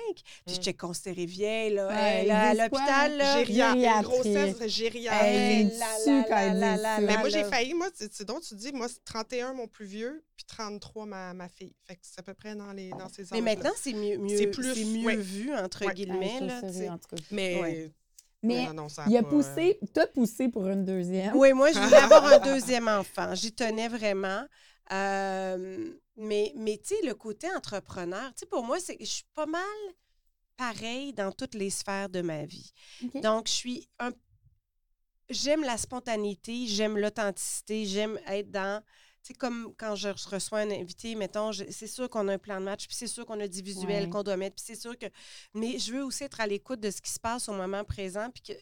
[0.45, 1.89] Puis j'étais considérée vieille, là.
[1.89, 4.03] Ouais, Elle, ils là, à l'hôpital, gériatrie.
[4.03, 4.57] grossesse
[6.05, 7.01] ça.
[7.01, 10.23] Mais moi, j'ai failli, moi, c'est donc tu dis, moi, c'est 31 mon plus vieux,
[10.37, 11.75] puis 33 ma, ma fille.
[11.87, 13.41] Fait que c'est à peu près dans, les, dans ces Mais âges-là.
[13.41, 15.17] maintenant, c'est mieux, mieux, C'est plus- c'est mieux ouais.
[15.17, 15.95] vu, entre Ouais.
[15.95, 16.91] guillemets, Ouais, là, ça tu serait, sais.
[16.91, 17.23] en tout cas.
[17.31, 17.91] Mais, Ouais.
[18.43, 21.37] Mais non, non, ça il a pas, euh, poussé, t'as poussé pour une deuxième.
[21.37, 23.35] Oui, moi, je voulais avoir un deuxième enfant.
[23.35, 24.45] J'y tenais vraiment.
[24.93, 29.27] Euh, mais, mais tu sais, le côté entrepreneur, tu sais, pour moi, c'est je suis
[29.35, 29.63] pas mal
[30.57, 32.73] pareil dans toutes les sphères de ma vie.
[33.23, 34.11] Donc, je suis un.
[35.29, 38.83] J'aime la spontanéité, j'aime l'authenticité, j'aime être dans.
[39.23, 42.59] Sais, comme quand je reçois un invité, mettons, je- c'est sûr qu'on a un plan
[42.59, 44.09] de match, puis c'est sûr qu'on a du visuel Ouais.
[44.11, 45.07] qu'on doit mettre, puis c'est sûr que.
[45.55, 48.29] Mais je veux aussi être à l'écoute de ce qui se passe au moment présent,
[48.33, 48.53] puis que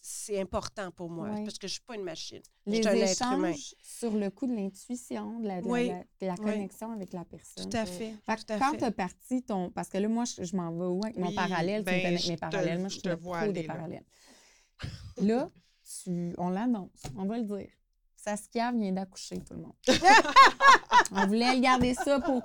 [0.00, 2.40] c'est- important pour moi parce que je suis pas une machine.
[2.64, 3.48] Les suis un être humain.
[3.50, 5.88] échanges sur le coup de l'intuition, de la, de Oui.
[5.88, 6.50] la- de la Oui.
[6.52, 7.68] connexion avec la personne.
[7.68, 8.14] Tout à fait.
[8.24, 9.68] Fait que tout à quand tu as parti ton.
[9.70, 11.84] Parce que là, moi, je, je m'en vais où avec mon parallèle?
[11.84, 12.78] tu me ben, connais je mes te- parallèles.
[12.78, 13.74] Moi, je je suis te le pro des là.
[13.74, 14.04] parallèles.
[15.18, 15.50] Là,
[16.02, 17.68] tu, on l'annonce, on va le dire.
[18.26, 19.72] Saskia vient d'accoucher, tout le monde.
[21.12, 22.42] on voulait garder ça pour.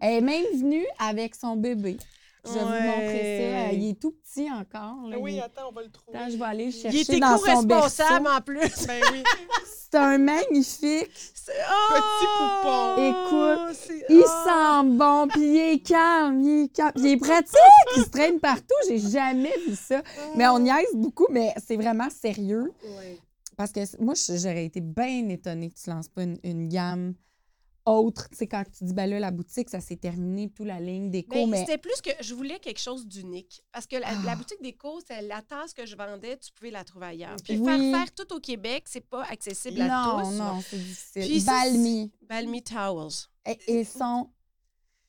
[0.00, 1.96] Elle est même venue avec son bébé.
[2.46, 3.68] Je vais vous montrer ça.
[3.70, 3.70] Ouais.
[3.76, 5.08] Il est tout petit encore.
[5.08, 5.16] là.
[5.18, 6.18] Oui, attends, on va le trouver.
[6.18, 8.36] Attends, je vais aller le chercher Il est dans son éco-responsable berceau.
[8.36, 8.86] en plus.
[8.86, 9.22] Ben oui.
[9.64, 11.10] C'est un magnifique.
[11.34, 11.52] C'est-
[12.66, 12.94] Oh!
[12.98, 14.26] Écoute, C'est- Il oh!
[14.44, 16.92] sent bon, puis il est calme, il est calme.
[16.96, 17.54] Il est pratique,
[17.96, 18.74] il se traîne partout.
[18.88, 20.02] J'ai jamais vu ça.
[20.36, 22.72] Mais on niaise beaucoup, mais c'est vraiment sérieux.
[22.84, 23.18] Ouais.
[23.56, 27.14] Parce que moi, j'aurais été bien étonnée que tu lances pas une, une gamme
[27.86, 28.28] autre.
[28.30, 31.10] Tu sais, quand tu dis, ben là, la boutique, ça s'est terminé, toute la ligne
[31.10, 31.58] déco, Mais mais...
[31.60, 33.62] c'était plus que je voulais quelque chose d'unique.
[33.72, 34.22] Parce que la, Ah.
[34.24, 37.36] la boutique déco, c'est la tasse que je vendais, tu pouvais la trouver ailleurs.
[37.44, 37.66] Puis Oui.
[37.66, 40.30] faire faire tout au Québec, c'est pas accessible à Non, tous.
[40.38, 41.22] non, c'est difficile.
[41.26, 42.12] Puis Balmy.
[42.22, 43.12] Balmy Towels.
[43.46, 44.30] Et- Ils sont...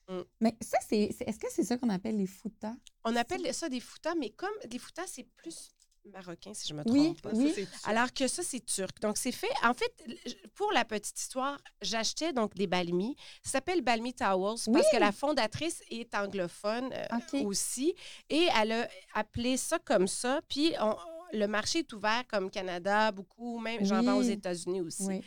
[0.10, 0.22] Mm.
[0.42, 1.16] Mais ça, c'est...
[1.18, 2.76] c'est- Est-ce que c'est ça qu'on appelle les foutas?
[3.06, 5.72] On appelle ça des foutas, mais comme des foutas, c'est plus
[6.12, 7.30] marocain, si je me trompe Oui, pas.
[7.34, 7.54] oui.
[7.82, 9.00] Ça, Alors que ça, c'est turc.
[9.02, 9.50] Donc, c'est fait.
[9.64, 9.94] En fait,
[10.54, 13.16] pour la petite histoire, j'achetais donc des balmis.
[13.44, 14.74] Ça s'appelle Balmy Towels Oui.
[14.74, 17.94] parce que la fondatrice est anglophone euh, aussi.
[18.30, 20.42] Et elle a appelé ça comme ça.
[20.48, 20.96] Puis, on-
[21.34, 24.22] le marché est ouvert comme Canada, beaucoup, même j'en vends aux.
[24.22, 25.22] États-Unis aussi.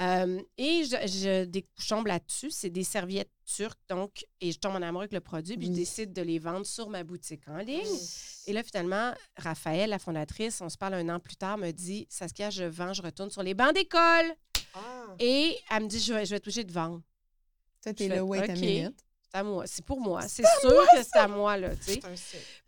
[0.00, 1.44] Euh, et je,
[1.76, 2.50] je tombe là-dessus.
[2.50, 5.72] C'est des serviettes turques, donc, et je tombe en amour avec le produit, puis je
[5.72, 7.98] décide de les vendre sur ma boutique en ligne.
[8.46, 12.06] Et là, finalement, Raphaël, la fondatrice, on se parle un an plus tard, me dit
[12.10, 14.34] Saskia, je vends, je retourne sur les bancs d'école.
[14.74, 15.14] Ah.
[15.18, 17.02] Et elle me dit Je vais, je vais toucher de vendre.
[17.82, 18.60] Toi, t'es là, wait a OK.
[18.60, 19.04] minute?
[19.30, 19.66] C'est à moi.
[19.66, 20.22] C'est pour moi.
[20.28, 22.00] C'est sûr que c'est à moi, là, tu sais.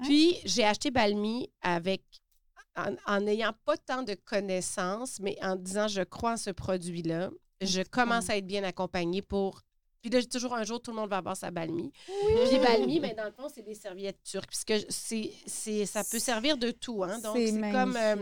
[0.03, 2.03] Puis, j'ai acheté Balmy avec.
[2.77, 7.83] En n'ayant pas tant de connaissances, mais en disant je crois en ce produit-là, je
[7.83, 9.63] commence à être bien accompagnée pour.
[10.01, 11.93] Puis là, j'ai toujours un jour, tout le monde va avoir sa Balmy.
[12.49, 16.57] Puis Balmy, mais dans le fond, c'est des serviettes turques, puisque c'est, ça peut servir
[16.57, 17.05] de tout.
[17.05, 17.19] Hein?
[17.19, 18.17] Donc, c'est, comme euh.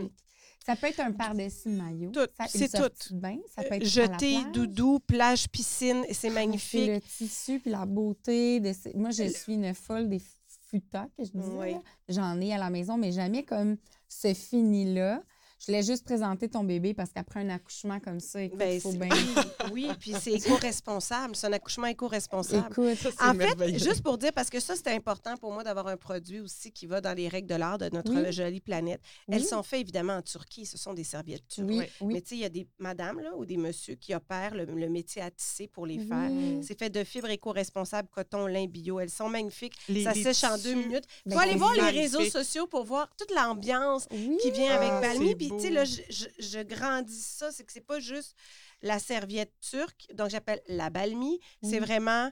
[0.65, 2.11] Ça peut être un par-dessus maillot.
[2.11, 3.37] Tout, Ça- c'est de bain.
[3.55, 6.87] Ça peut être jeter, doudou, plage, piscine, c'est C'est magnifique.
[6.89, 8.59] le tissu puis la beauté.
[8.59, 10.21] De Moi, je suis une folle des
[10.69, 11.53] futas que je disais.
[11.53, 11.75] Oui.
[12.09, 13.77] J'en ai à la maison, mais jamais comme
[14.09, 15.23] ce fini-là.
[15.59, 18.79] Je voulais juste présenter ton bébé parce qu'après un accouchement comme ça, écoute, Ben, il
[18.81, 19.09] faut c'est- bien...
[19.73, 21.35] oui, puis c'est éco-responsable.
[21.35, 22.67] C'est un accouchement éco-responsable.
[22.71, 25.63] Écoute, Ça, c'est En fait, juste pour dire, parce que ça, c'était important pour moi
[25.63, 28.31] d'avoir un produit aussi qui va dans les règles de l'art de notre Oui.
[28.31, 29.01] jolie planète.
[29.29, 30.65] Elles sont faites évidemment en Turquie.
[30.65, 31.67] Ce sont des serviettes turques.
[31.69, 31.83] oui.
[32.01, 34.63] Mais tu sais, il y a des madames là, ou des messieurs qui opèrent le,
[34.65, 36.29] le métier à tisser pour les faire.
[36.31, 36.59] Oui.
[36.63, 38.99] C'est fait de fibres éco-responsables, coton, lin, bio.
[39.01, 39.73] Elles sont magnifiques.
[39.89, 41.03] Les- ça les sèche en deux minutes.
[41.25, 44.37] Il Ben, faut aller c'est voir les réseaux sociaux pour voir toute l'ambiance Oui.
[44.41, 45.48] qui vient avec Ah, Balmy.
[45.49, 47.51] Puis, tu sais, là, je, je- je grandis ça.
[47.51, 48.35] C'est que c'est pas juste
[48.81, 50.07] la serviette turque.
[50.13, 51.39] Donc, j'appelle la Balmy.
[51.63, 51.85] C'est Oui.
[51.85, 52.31] vraiment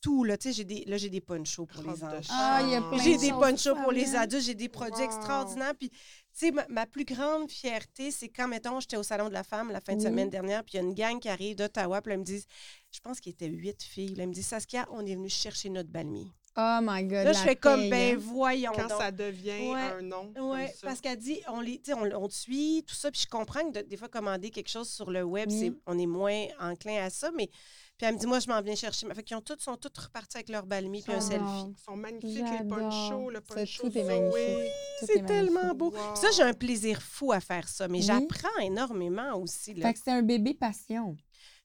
[0.00, 0.22] tout.
[0.24, 2.20] Là, tu sais, j'ai des, là, j'ai des ponchos pour les enfants.
[2.30, 5.06] Ah, y J'ai de des ponchos pour les super adultes, j'ai des produits Wow.
[5.06, 5.74] extraordinaires.
[5.76, 5.96] Puis, tu
[6.32, 9.72] sais, ma, ma plus grande fierté, c'est quand, mettons, j'étais au Salon de la femme
[9.72, 10.04] la fin de Oui.
[10.04, 12.24] semaine dernière, puis il y a une gang qui arrive d'Ottawa, puis là, ils me
[12.24, 12.46] disent,
[12.92, 14.14] je pense qu'il était huit filles.
[14.14, 16.30] Là, ils me disent, Saskia, on est venu chercher notre balmy.
[16.60, 18.18] Oh my God, Là, je fais comme, ben hein.
[18.20, 19.00] voyons Quand donc.
[19.00, 19.92] ça devient Ouais.
[19.98, 20.32] un nom.
[20.40, 23.20] Oui, parce qu'elle dit, on, les, tu sais, on, on te suit, tout ça, puis
[23.22, 25.58] je comprends que de- des fois, commander quelque chose sur le web, Oui.
[25.60, 27.46] c'est, on est moins enclin à ça, mais
[27.96, 29.06] puis elle me dit, moi, je m'en viens chercher.
[29.12, 31.44] Fait qu'ils ont toutes, sont toutes reparties avec leur balmy puis un selfie.
[31.44, 33.88] Ils sont magnifiques, les ponchos, le poncho.
[33.90, 34.72] tout est magnifique.
[35.00, 35.86] Tout C'est est tellement beau.
[35.90, 36.12] Wow.
[36.14, 38.04] Puis Ça, j'ai un plaisir fou à faire ça, mais Oui.
[38.04, 39.74] j'apprends énormément aussi.
[39.74, 39.88] là.
[39.88, 41.16] Fait que c'est un bébé passion.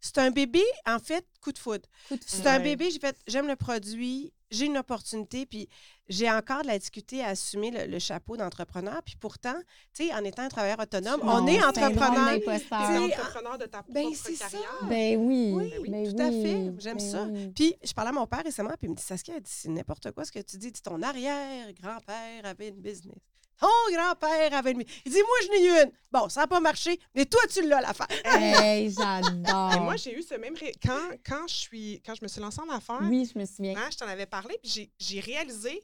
[0.06, 1.88] C'est un bébé, en fait, coup de foudre.
[2.28, 5.70] C'est un bébé, j'ai fait, j'aime le produit, j'ai une opportunité, puis
[6.10, 9.02] j'ai encore de la difficulté à assumer le, le chapeau d'entrepreneur.
[9.04, 9.56] Puis pourtant,
[9.94, 12.38] tu sais, en étant un travailleur autonome, Non, on est entrepreneur.
[12.38, 14.50] Tu es entrepreneur de ta ben, propre c'est ça.
[14.50, 14.80] carrière.
[14.90, 15.54] Ben oui.
[15.80, 16.72] Oui, ben tout à fait.
[16.80, 17.24] J'aime ben ça.
[17.24, 17.52] oui.
[17.56, 20.26] Puis je parlais à mon père récemment, puis il me dit Saskia, c'est n'importe quoi
[20.26, 20.70] ce que tu dis.
[20.74, 23.16] Dis, ton arrière-grand-père avait une business.
[23.64, 24.84] Ton grand-père avait une.
[25.06, 25.92] Il dit, moi, je n'ai eu une.
[26.12, 28.08] Bon, ça n'a pas marché, mais toi, tu l'as, l'affaire.
[28.26, 29.82] Hey, Et j'adore.
[29.82, 30.56] moi, j'ai eu ce même.
[30.56, 33.46] ré- Quand, quand, je suis, quand je me suis lancée en affaires, Oui, je me
[33.46, 33.76] souviens.
[33.78, 35.82] hein, je t'en avais parlé, puis j'ai- j'ai réalisé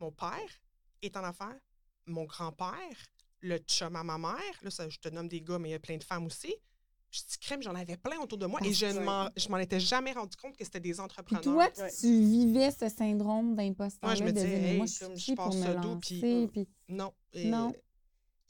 [0.00, 0.38] mon père
[1.02, 1.58] est en affaires,
[2.06, 2.96] mon grand-père,
[3.40, 5.74] le chum à ma mère, là, ça, je te nomme des gars, mais il y
[5.74, 6.54] a plein de femmes aussi.
[7.10, 9.56] Je dis crème, j'en avais plein autour de moi et je ne m'en, je m'en
[9.58, 11.42] étais jamais rendu compte que c'était des Puis entrepreneurs.
[11.42, 11.90] toi, tu- Ouais.
[11.98, 14.08] tu vivais ce syndrome d'imposteur.
[14.10, 15.98] Moi, je me disais, hey, moi, je suis comme je qui pour me lancer.
[16.20, 17.12] puis- puis- Non.
[17.32, 17.72] Et Non.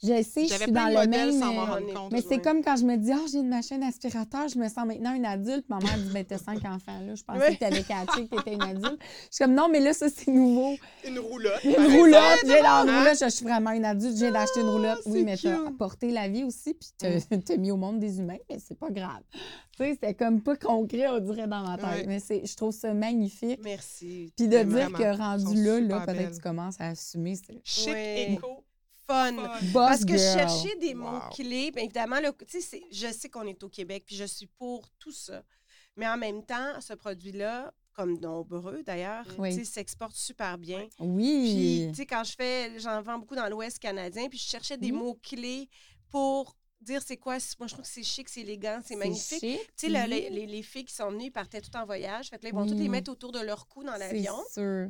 [0.00, 1.32] Je sais, je suis plein dans de le même.
[1.40, 2.12] sans m'en euh, mais compte.
[2.12, 4.86] Mais c'est comme quand je me dis, oh, j'ai une machine aspirateur, je me sens
[4.86, 5.64] maintenant une adulte.
[5.68, 7.14] Ma mère dit, ben, t'as cinq enfants, là.
[7.16, 7.54] Je pensais Ouais.
[7.56, 8.98] que t'avais catché que t'étais une adulte.
[9.00, 10.76] Je suis comme, non, mais là, ça, c'est nouveau.
[11.04, 11.64] Une roulotte.
[11.64, 12.98] Une roulotte, j'ai une Hein?
[13.00, 15.00] roulotte, je suis vraiment une adulte, j'ai d'acheter une roulotte.
[15.06, 15.78] Oui, c'est mais t'as cute.
[15.78, 16.90] porté la vie aussi, puis
[17.44, 19.22] t'as mis au monde des humains, mais c'est pas grave.
[19.32, 22.06] Tu sais, c'était comme pas concret, on dirait, dans ma tête.
[22.06, 23.58] Mais c'est, je trouve ça magnifique.
[23.64, 24.32] Merci.
[24.36, 27.34] Puis de dire que rendu là, là peut-être tu commences à assumer.
[27.64, 28.64] Chic, éco,
[29.08, 29.36] Fun.
[29.36, 29.48] fun.
[29.72, 30.34] boss Parce que je girl.
[30.38, 31.00] cherchais des Wow.
[31.12, 31.70] mots-clés.
[31.70, 34.46] Bien évidemment, là, tu sais, c'est- je sais qu'on est au Québec, puis je suis
[34.46, 35.42] pour tout ça.
[35.96, 39.50] Mais en même temps, ce produit-là, comme nombreux d'ailleurs, Oui.
[39.50, 40.86] tu sais, s'exporte super bien.
[40.98, 41.86] Puis, Oui.
[41.90, 44.92] tu sais, quand je fais, j'en vends beaucoup dans l'Ouest canadien, puis je cherchais des
[44.92, 44.98] Oui.
[44.98, 45.68] mots-clés
[46.10, 47.38] pour dire c'est quoi.
[47.58, 49.40] Moi, je trouve que c'est chic, c'est élégant, c'est magnifique.
[49.40, 51.84] chic, Tu sais, le- les, les- les filles qui sont venues, ils partaient toutes en
[51.84, 52.28] voyage.
[52.30, 52.88] Fait que là, ils vont toutes les Oui.
[52.88, 54.36] mettre autour de leur cou dans l'avion.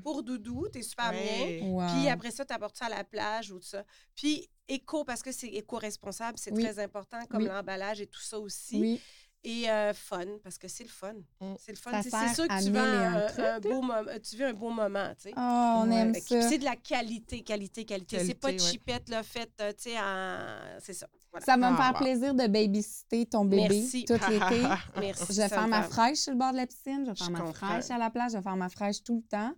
[0.03, 1.61] Pour doudou, t'es super bien.
[1.67, 1.87] Wow.
[1.95, 3.85] Puis après ça, tu apportes ça à la plage ou tout ça.
[4.15, 6.63] Puis éco, parce que c'est éco-responsable, c'est Oui.
[6.63, 7.49] très important, comme Oui.
[7.49, 8.79] l'emballage et tout ça aussi.
[8.81, 9.01] Oui.
[9.45, 11.15] Et euh, fun, parce que c'est le fun.
[11.41, 11.55] Mm.
[11.59, 12.03] C'est le fun.
[12.03, 14.03] C'est sûr que tu et un un, beau moment.
[14.29, 15.35] Tu vis un beau moment, tu sais.
[15.37, 15.97] Oh, on Ouais.
[15.97, 16.49] aime Fait ça.
[16.49, 18.19] C'est de la qualité, qualité, qualité.
[18.25, 18.71] C'est pas de Qualité, ouais.
[18.73, 20.79] chipette, là, faite, euh, tu sais, en...
[20.81, 21.07] C'est ça.
[21.31, 21.47] Voilà.
[21.47, 21.99] Ça va me Ah, faire wow.
[22.05, 24.05] plaisir de babysitter ton bébé Merci.
[24.05, 24.63] tout l'été.
[25.01, 25.25] Merci.
[25.33, 27.31] Je vais faire ma fraîche sur le bord de la piscine, je vais Je faire
[27.31, 27.67] ma comprends.
[27.69, 29.53] fraîche à la plage, je vais faire ma fraîche tout le temps.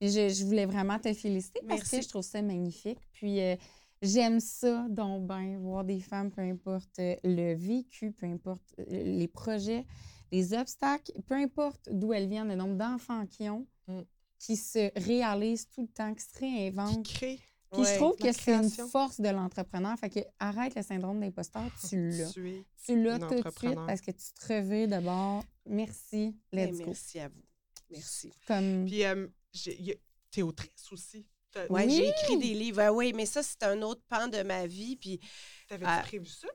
[0.00, 1.96] Et je, je voulais vraiment te féliciter parce Merci.
[1.98, 2.98] que je trouve ça magnifique.
[3.12, 3.56] Puis euh,
[4.02, 8.84] j'aime ça, donc ben, voir des femmes, peu importe euh, le vécu, peu importe euh,
[8.88, 9.84] les projets,
[10.32, 14.00] les obstacles, peu importe d'où elles viennent, le nombre d'enfants qu'ils ont, Mm.
[14.40, 17.06] qui se réalisent tout le temps, qui se Qui réinventent.
[17.06, 17.38] crée.
[17.72, 19.96] Puis je trouve que c'est une force de l'entrepreneur.
[19.98, 22.32] Fait que arrête le syndrome d'imposteur, tu l'as.
[22.32, 25.44] Tu es Tu l'as tout de suite parce que tu te revires de bord.
[25.66, 26.86] Merci, Ben, let's go.
[26.86, 27.42] Merci à vous.
[27.90, 28.32] Merci.
[28.46, 28.84] Comme...
[28.86, 29.94] Puis, euh, a-
[30.30, 31.26] t'es autrice aussi.
[31.70, 31.90] Oui.
[31.90, 32.80] j'ai écrit des livres.
[32.82, 34.96] Ah oui, mais ça, c'est un autre pan de ma vie.
[34.96, 35.20] Puis,
[35.68, 36.02] T'avais-tu Ah.
[36.04, 36.48] prévu ça?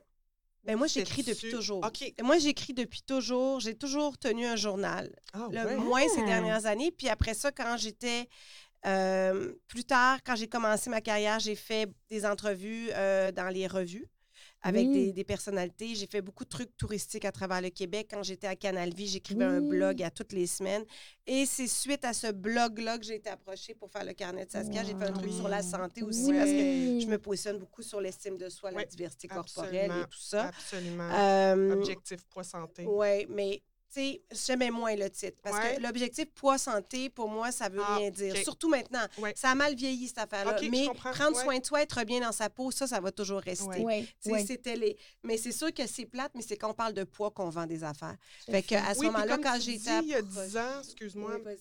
[0.64, 1.84] ben moi, j'écris depuis toujours.
[1.84, 2.12] OK.
[2.22, 3.58] Moi, j'écris depuis toujours.
[3.60, 5.12] J'ai toujours tenu un journal.
[5.32, 5.76] Ah, Le ouais.
[5.76, 6.90] moins ces dernières années.
[6.92, 8.28] Puis après ça, quand j'étais
[8.86, 13.66] euh, plus tard, quand j'ai commencé ma carrière, j'ai fait des entrevues euh, dans les
[13.66, 14.06] revues
[14.62, 14.92] avec Oui.
[15.06, 15.94] des, des personnalités.
[15.94, 18.08] J'ai fait beaucoup de trucs touristiques à travers le Québec.
[18.10, 20.84] Quand j'étais à Canal Vie, j'écrivais un blog à toutes les semaines.
[21.26, 24.50] Et c'est suite à ce blog-là que j'ai été approchée pour faire le carnet de
[24.50, 24.82] Saskia.
[24.84, 26.36] J'ai fait un truc sur la santé aussi Oui.
[26.38, 30.04] parce que je me positionne beaucoup sur l'estime de soi, la diversité corporelle absolument.
[30.04, 30.44] et tout ça.
[30.48, 31.10] Absolument.
[31.12, 32.84] Euh, Objectif poids santé.
[32.86, 33.62] oui, mais
[34.00, 35.36] sais, j'aimais moins le titre.
[35.42, 35.76] Parce Ouais.
[35.76, 38.36] que l'objectif poids santé, pour moi, ça veut Ah, rien dire.
[38.38, 39.04] Surtout maintenant.
[39.18, 39.32] Ouais.
[39.36, 40.56] Ça a mal vieilli, cette affaire-là.
[40.70, 41.42] Mais prendre ouais.
[41.42, 43.84] soin de soi, être bien dans sa peau, ça, ça va toujours rester.
[44.46, 44.96] C'était les...
[45.22, 47.66] Mais c'est sûr que c'est plate, mais c'est quand on parle de poids qu'on vend
[47.66, 48.16] des affaires.
[48.46, 48.76] Fait à que fait.
[48.76, 51.52] à ce Oui, moment-là, quand été il y a approchée- 10 ans, excuse-moi, Oui,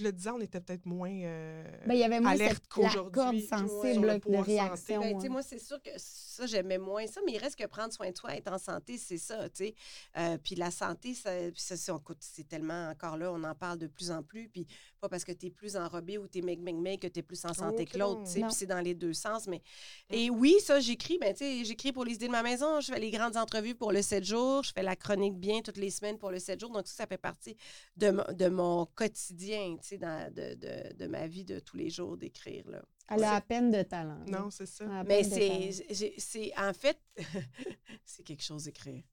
[0.00, 3.42] le 10 ans, on était peut-être moins euh, Ben, il y avait moins alerte qu'aujourd'hui.
[3.46, 5.00] sensible de réaction.
[5.00, 5.30] Ben, tu sais, hein.
[5.30, 8.16] moi, c'est sûr que ça, j'aimais moins ça, mais il reste que prendre soin de
[8.16, 9.74] soi, être en santé, c'est ça, tu sais.
[10.16, 11.30] Euh, puis la santé, ça,
[11.76, 14.66] ça, c'est, tellement, encore là, on en parle de plus en plus, puis
[15.00, 17.20] pas parce que tu es plus enrobé ou tu es meg meg meg que tu
[17.20, 18.46] es plus en santé que l'autre, tu sais, non.
[18.48, 19.62] puis c'est dans les deux sens, mais...
[20.10, 22.92] Et oui, ça, j'écris, ben, tu sais, j'écris pour les idées de ma maison, je
[22.92, 25.90] fais les grandes entrevues pour le 7 jours, je fais la chronique bien toutes les
[25.90, 27.56] semaines pour le 7 jours, donc ça, ça fait partie
[27.96, 31.90] de, de mon quotidien, tu sais, dans- de, de, de ma vie de tous les
[31.90, 32.82] jours d'écrire, là.
[33.08, 34.18] Elle a à peine de talent.
[34.26, 34.84] Non, c'est ça.
[35.04, 36.98] Mais c'est en fait,
[38.04, 39.04] c'est quelque chose d'écrire.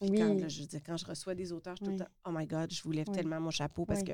[0.00, 0.18] Puis Oui.
[0.18, 1.96] quand, là, je veux dire, quand je reçois des auteurs, je suis Oui.
[1.96, 3.14] tout le temps, oh my God, je vous lève Oui.
[3.14, 4.12] tellement mon chapeau parce que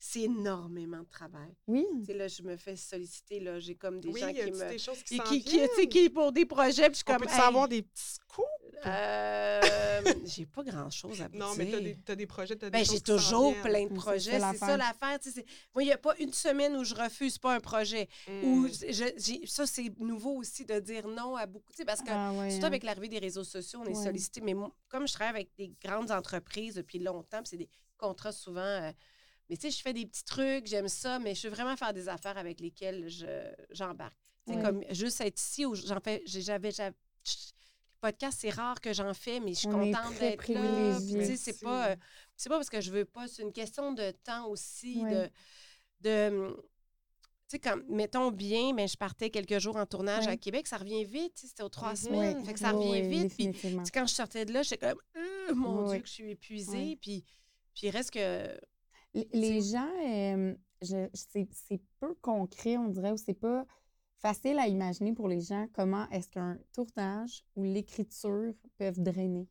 [0.00, 1.54] c'est énormément de travail.
[1.66, 1.84] Oui.
[2.00, 4.44] Tu sais, là, je me fais solliciter, là, j'ai comme des Oui, gens y a
[4.44, 4.68] qui me...
[4.68, 5.68] des choses qui Qui, qui, qui, viennent.
[5.74, 8.18] tu sais, qui pour des projets, puis je suis comme, peut hey, savoir des petits
[8.28, 8.46] coups?
[8.86, 9.60] euh,
[10.24, 11.58] j'ai pas grand-chose à vous Non, dire.
[11.64, 14.38] mais t'as des, t'as des projets, t'as des Ben, choses j'ai toujours plein de projets.
[14.38, 15.18] C'est ça l'affaire.
[15.20, 15.44] tu sais,
[15.74, 18.08] Moi, il n'y a pas une semaine où je refuse pas un projet.
[18.28, 18.44] Mm.
[18.44, 21.72] Ou je- ça, c'est nouveau aussi de dire non à beaucoup.
[21.72, 22.68] Tu sais, parce que Ah, ouais, Surtout hein.
[22.68, 24.04] avec l'arrivée des réseaux sociaux, on est Ouais.
[24.04, 24.40] sollicité.
[24.42, 28.32] Mais moi, comme je travaille avec des grandes entreprises depuis longtemps, puis c'est des contrats
[28.32, 28.60] souvent.
[28.60, 28.92] euh,
[29.48, 31.92] mais tu sais, je fais des petits trucs, j'aime ça, mais je veux vraiment faire
[31.94, 34.16] des affaires avec lesquelles je- j'embarque.
[34.46, 34.64] Tu sais, Ouais.
[34.64, 36.70] comme juste être ici, où j'en fais, j'ai- j'avais.
[38.00, 40.98] podcasts, c'est rare que j'en fais, mais je suis On contente d'être là.
[41.36, 41.96] c'est pas, euh,
[42.36, 45.30] c'est pas parce que je veux pas, c'est une question de temps aussi, Ouais.
[46.00, 46.08] de.
[46.08, 46.56] de
[47.50, 50.32] tu sais, quand, mettons bien, mais je partais quelques jours en tournage Ouais.
[50.32, 51.96] à Québec, ça revient vite, tu sais, c'était aux trois Mhm.
[51.96, 52.44] semaines, Ouais.
[52.44, 53.34] fait que ça revient ouais, vite.
[53.34, 53.52] Puis,
[53.92, 55.94] quand je sortais de là, j'étais comme, Euh, mon Ouais.
[55.94, 56.96] Dieu, que je suis épuisée.
[57.00, 57.24] Puis,
[57.74, 58.60] puis il reste que.
[59.14, 63.64] Les- gens, euh, je- c'est c'est peu concret, on dirait, ou c'est pas
[64.18, 69.46] facile à imaginer pour les gens comment est-ce qu'un tournage ou l'écriture peuvent drainer.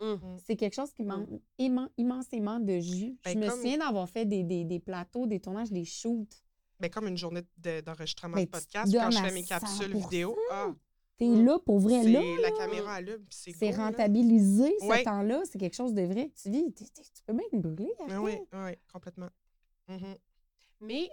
[0.00, 1.28] hum, C'est quelque chose qui manque
[1.58, 3.16] immen- immensément de jus.
[3.24, 6.40] Ben, je me comme- souviens d'avoir fait des, des- des plateaux, des tournages, des shoots.
[6.78, 9.42] Ben, comme une journée de- d'enregistrement Ben, de tu podcast, quand je à fais mes
[9.42, 9.98] capsules 100%.
[10.08, 10.36] vidéo.
[10.52, 10.72] Ah,
[11.18, 11.44] T'es Mm.
[11.46, 12.20] là pour vrai, C'est là.
[12.42, 15.02] la caméra allume, c'est rentabilisé, ce Ouais.
[15.02, 15.42] temps-là.
[15.44, 16.72] C'est quelque chose de vrai tu vis.
[16.72, 18.14] T'es- tu peux te brûler après.
[18.14, 19.28] Ah oui, oui, complètement.
[19.88, 20.14] Mhm.
[20.80, 21.10] Mais,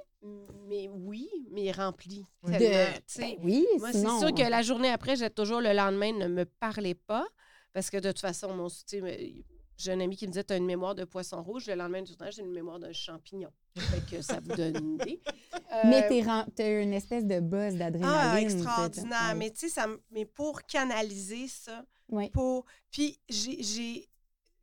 [0.68, 2.24] mais oui, mais rempli.
[2.44, 2.52] Oui.
[2.54, 3.00] De...
[3.08, 3.20] tu.
[3.20, 6.46] Ben oui, Moi, c'est sûr que la journée après, j'ai toujours le lendemain ne me
[6.46, 7.26] parlait pas.
[7.74, 9.34] Parce que de toute façon, mon, tu mais
[9.78, 11.68] j'ai un ami qui me disait Tu as une mémoire de poisson rouge.
[11.68, 13.52] Le lendemain du tournage, j'ai une mémoire d'un champignon.
[13.78, 15.22] Fait que ça vous donne une idée.
[15.86, 18.04] Mais Euh, t'es ren- t'as une espèce de buzz d'adrénaline.
[18.06, 19.30] Ah, extraordinaire.
[19.30, 19.36] ouais.
[19.36, 22.30] Mais tu sais, ça mais pour canaliser ça, Ouais.
[22.30, 22.66] pour.
[22.92, 24.10] Puis j'ai- j'ai.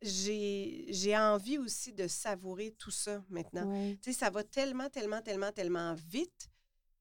[0.05, 3.65] J'ai j'ai envie aussi de savourer tout ça maintenant.
[3.71, 3.97] Ouais.
[4.01, 6.49] Tu sais, ça va tellement, tellement, tellement, tellement vite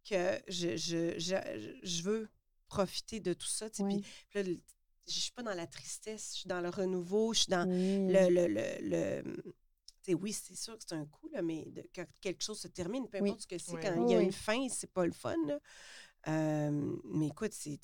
[0.09, 1.35] que je, je, je,
[1.83, 2.29] je veux
[2.69, 3.69] profiter de tout ça.
[3.69, 3.83] tu.
[3.85, 4.05] Puis,
[4.35, 4.43] là,
[5.07, 7.68] je suis pas dans la tristesse, je suis dans le renouveau, je suis dans
[8.09, 8.28] le...
[8.30, 12.42] le, le, le- oui, c'est sûr que c'est un coup, là, mais de- quand quelque
[12.42, 13.30] chose se termine, peu Oui.
[13.30, 14.24] importe ce que c'est, quand Oui, il y a oui.
[14.24, 15.36] une fin, c'est pas le fun.
[15.46, 15.59] là.
[16.28, 17.78] Euh, mais écoute, c'est...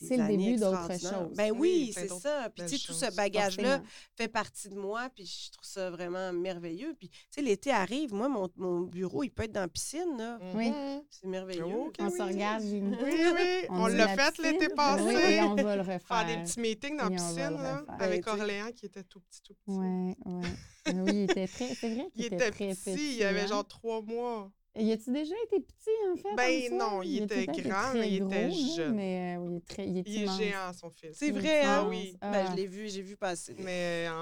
[0.00, 1.36] des C'est le début d'autre chose.
[1.36, 2.50] Ben Oui, oui, c'est d'autres ça.
[2.54, 3.88] Puis tu sais, tout ce bagage-là Forcément.
[4.16, 6.94] fait partie de moi, puis je trouve ça vraiment merveilleux.
[6.98, 10.16] Puis, tu sais, l'été arrive, moi, mon, mon bureau, il peut être dans la piscine,
[10.18, 10.38] là.
[10.54, 10.70] Oui.
[10.70, 11.02] Mhm.
[11.10, 11.64] C'est merveilleux.
[11.64, 12.16] Ok, On oui.
[12.16, 12.62] se regarde.
[12.64, 15.04] Oui, oui, on, l'a la fait l'été passé.
[15.04, 16.00] Oui, et on va le refaire.
[16.00, 18.40] Faire des petits meetings dans la piscine, là, avec Ben, sais.
[18.40, 19.70] Orléans qui était tout petit, tout petit.
[19.78, 20.48] Ouais, ouais.
[20.92, 21.74] Mais oui, il était très.
[21.74, 23.16] C'est vrai qu'il était très petit, petit.
[23.16, 23.46] il avait hein?
[23.46, 24.50] genre trois mois.
[24.76, 26.34] Y a-tu déjà été petit, en fait?
[26.36, 26.84] Ben comme ça?
[26.90, 28.94] non, il était grand, mais il était jeune.
[28.96, 30.38] Mais euh, oui, il est, très, il est Il est immense.
[30.38, 31.16] géant, son fils.
[31.16, 31.82] C'est vrai, hein?
[31.82, 31.90] immense.
[31.90, 32.16] oui.
[32.20, 32.50] Ben, Ah.
[32.50, 33.54] je l'ai vu, j'ai vu passer.
[33.60, 34.14] Mais en-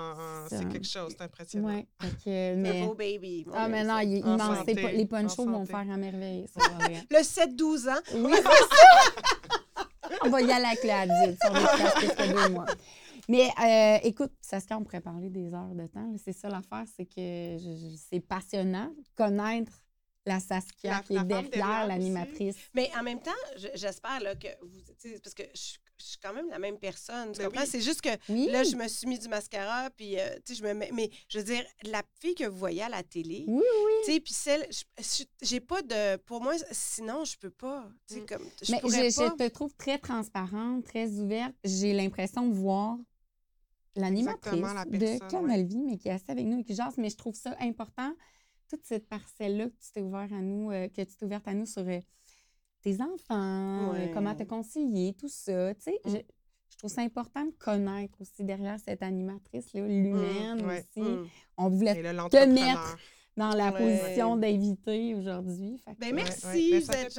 [0.45, 1.69] en- C'est quelque chose, c'est impressionnant.
[1.69, 2.87] Ouais, Un mais...
[2.87, 3.47] beau baby.
[3.55, 4.59] Ah, mais non, il est En immense.
[4.59, 5.71] Santé, les en ponchos vont santé.
[5.73, 6.47] faire à merveille.
[6.55, 6.61] ça.
[7.11, 8.01] Le 7-12 ans.
[8.17, 10.19] Oui, c'est ça!
[10.25, 11.39] on va y aller avec le adulte.
[11.49, 12.67] On va deux mois.
[13.29, 16.13] Mais euh, écoute, Saskia, on pourrait parler des heures de temps.
[16.23, 17.57] C'est ça l'affaire, c'est que
[18.11, 19.73] c'est passionnant de connaître
[20.25, 22.57] la Saskia La- qui la est derrière l'animatrice.
[22.75, 24.81] Mais en même temps, je- j'espère là, que vous.
[25.23, 27.33] Parce que je, je suis quand même la même personne.
[27.33, 27.63] Tu Ben comprends?
[27.63, 27.67] oui.
[27.69, 30.61] C'est juste que Oui, là, je me suis mis du mascara, puis euh, tu sais,
[30.61, 30.91] je me mets.
[30.93, 33.93] Mais je veux dire, la fille que vous voyez à la télé, oui, oui.
[34.05, 34.69] tu sais, puis celle.
[35.43, 36.17] J'ai pas de.
[36.19, 37.89] Pour moi, sinon, je peux pas.
[38.07, 38.27] Tu sais, Mm.
[38.27, 38.45] comme.
[38.63, 39.35] Je Mais pourrais je, pas.
[39.39, 41.55] je te trouve très transparente, très ouverte.
[41.65, 42.97] J'ai l'impression de voir
[43.97, 46.95] l'animatrice la de Canal Vie, mais qui est assise avec nous et qui jase.
[46.97, 48.15] Mais je trouve ça important,
[48.73, 51.53] toute cette parcelle-là que tu t'es ouvert à nous, euh, que tu t'es ouverte à
[51.53, 52.01] nous sur euh,
[52.81, 54.11] tes enfants, euh, Ouais.
[54.15, 55.75] comment te conseiller, tout ça.
[55.75, 56.09] Tu sais, Mm.
[56.11, 56.17] je,
[56.71, 60.81] je trouve ça important de connaître aussi derrière cette animatrice-là, l'humaine ouais.
[60.97, 61.01] aussi.
[61.07, 61.29] Mm.
[61.59, 62.97] On voulait te mettre
[63.37, 63.99] dans la Ouais.
[63.99, 65.83] position d'invité aujourd'hui.
[65.99, 66.71] Ben, merci, ouais.
[66.71, 67.17] Ben, vous fait êtes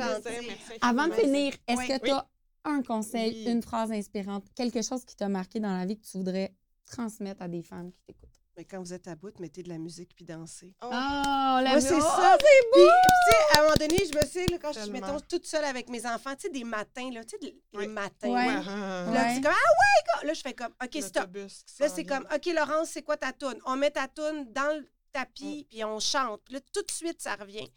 [0.47, 1.87] merci Avant de finir, est-ce Oui.
[1.87, 2.27] que tu as
[2.65, 3.51] un conseil, Oui.
[3.51, 6.51] une phrase inspirante, quelque chose qui t'a marqué dans la vie que tu voudrais
[6.85, 8.29] transmettre à des femmes qui t'écoutent?
[8.55, 10.75] Mais quand vous êtes à bout, mettez de la musique puis dansez.
[10.83, 12.37] Oh, Oh, la Moi, c'est ça.
[12.37, 15.19] Puis, tu sais, à un moment donné, je me sais, là, quand je suis, mettons,
[15.21, 17.87] toute seule avec mes enfants, tu sais, des matins, là, tu sais, les Oui.
[17.87, 18.29] matins.
[18.29, 18.45] Ouais.
[18.47, 18.61] là.
[18.67, 19.35] Ah, Là, Ouais.
[19.35, 20.27] c'est comme, ah ouais!
[20.27, 21.35] Là, je fais comme, OK, stop.
[21.35, 21.47] Là,
[21.89, 22.19] c'est vient.
[22.19, 23.59] comme, OK, Laurence, c'est quoi ta toune?
[23.65, 25.19] On met ta toune dans le Mm.
[25.19, 26.41] tapis, puis on chante.
[26.45, 27.69] Puis là, tout de suite, ça revient.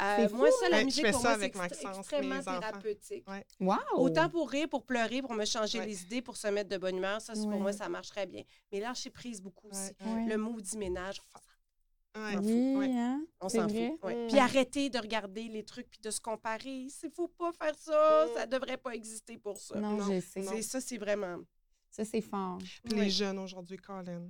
[0.00, 0.68] Euh, moi, fou, ça, hein?
[0.70, 3.28] la Ouais, je musique, fais pour ça moi, c'est extrêmement mes thérapeutique.
[3.28, 3.46] Ouais.
[3.60, 3.76] Wow!
[3.96, 5.86] Autant pour rire, pour pleurer, pour me changer Ouais.
[5.86, 8.42] les idées, pour se mettre de bonne humeur, ça, pour moi, ça marcherait bien.
[8.70, 9.92] Mais lâcher prise beaucoup aussi.
[10.28, 11.20] Le maudit ménage,
[12.14, 12.36] ouais.
[12.42, 12.90] Oui, Ouais.
[12.92, 13.24] hein?
[13.40, 13.72] on s'en fout.
[14.02, 14.24] ouais.
[14.24, 14.28] Mm.
[14.28, 16.86] Puis arrêter de regarder les trucs puis de se comparer.
[17.02, 18.26] Il faut pas faire ça.
[18.26, 18.34] Mm.
[18.34, 19.80] Ça devrait pas exister pour ça.
[19.80, 20.42] Non, Non, je sais.
[20.42, 21.38] C'est ça, c'est vraiment.
[21.90, 22.58] Ça, c'est fort.
[22.84, 23.04] Puis Ouais.
[23.04, 24.28] les jeunes aujourd'hui, Colin.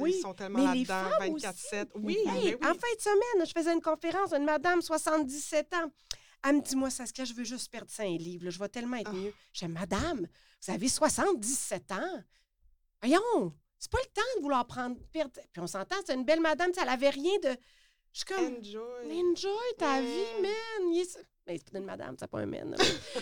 [0.00, 1.88] Oui, Ils sont tellement mais les là-dedans, femmes 24-7.
[1.94, 2.04] aussi.
[2.04, 2.60] Oui, Les mais Hey, oui.
[2.62, 5.90] En fin de semaine, je faisais une conférence d'une madame, 77 ans.
[6.44, 8.44] Elle me dit, moi, Saskia, je veux juste perdre 5 livres.
[8.44, 8.50] là.
[8.50, 9.16] Je vais tellement être Ah.
[9.16, 9.32] mieux.
[9.52, 10.26] Je dis, madame,
[10.62, 12.22] vous avez 77 ans.
[13.02, 15.32] Voyons, c'est pas le temps de vouloir prendre, perdre.
[15.52, 17.56] Puis on s'entend, c'est une belle madame, elle avait rien de.
[18.12, 19.12] Je suis comme, Enjoy.
[19.12, 20.04] enjoy ta Mm.
[20.04, 20.92] vie, man.
[20.92, 22.76] Il est- Mais c'est pas une madame, c'est pas un man.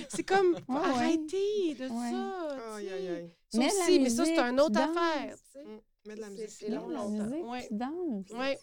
[0.09, 0.77] C'est comme, ouais.
[0.81, 2.11] arrêtez de Ouais.
[2.11, 3.59] ça.
[3.59, 5.31] Mets la aussi, mais ça, c'est une autre affaire.
[5.31, 5.41] danse.
[5.53, 5.65] tu sais.
[5.65, 5.81] Mm.
[6.07, 6.51] Mets de la C'est- musique.
[6.51, 7.25] c'est long, longtemps.
[7.27, 7.67] musique, Ouais.
[7.67, 8.57] puis danse.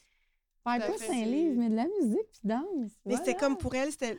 [0.66, 2.92] À pas fait, cinq c'est- livres, mais de la musique, puis danse.
[3.06, 4.18] Mais c'était comme pour elle, c'était.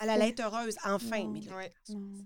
[0.00, 1.24] Elle allait être heureuse, enfin.
[1.24, 1.30] Non.
[1.30, 2.20] Mais là, Ouais, Non.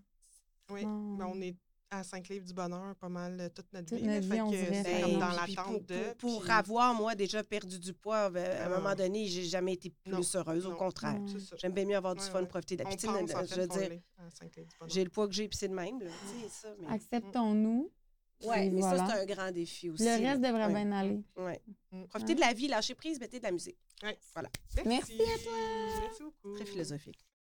[0.71, 0.85] oui.
[0.87, 1.15] Non.
[1.17, 1.57] Ben, on est
[1.91, 4.05] à 5 livres du bonheur pas mal euh, toute notre Toute vie.
[4.09, 6.15] notre Fait vie, que c'est comme dans l'attente pour, de.
[6.19, 8.79] pour, puis- avoir, moi, déjà perdu du poids, euh, à un Ah.
[8.81, 10.67] moment donné, j'ai jamais été plus Non, heureuse.
[10.67, 11.21] Au contraire.
[11.21, 11.27] Non.
[11.29, 11.55] C'est ça.
[11.57, 12.47] J'aime bien mieux avoir du Ouais, fun, ouais.
[12.49, 14.93] profiter de la Je veux dire, l'est à 5 livres du bonheur.
[14.93, 15.99] j'ai le poids que j'ai, puis c'est de même.
[16.01, 16.89] Mais...
[16.89, 17.91] Acceptons-nous.
[18.47, 19.07] Ouais, Et mais voilà.
[19.07, 20.03] ça, c'est un grand défi aussi.
[20.05, 20.17] Le là.
[20.31, 20.73] reste devrait Ouais.
[20.85, 21.21] bien aller.
[21.37, 21.61] Ouais.
[22.09, 23.79] Profitez de la vie, lâchez prise, mettez de la musique.
[24.03, 24.19] Ouais.
[24.35, 24.49] Voilà.
[24.85, 25.53] Merci à toi.
[26.03, 26.55] Merci beaucoup.
[26.57, 27.25] Très philosophique.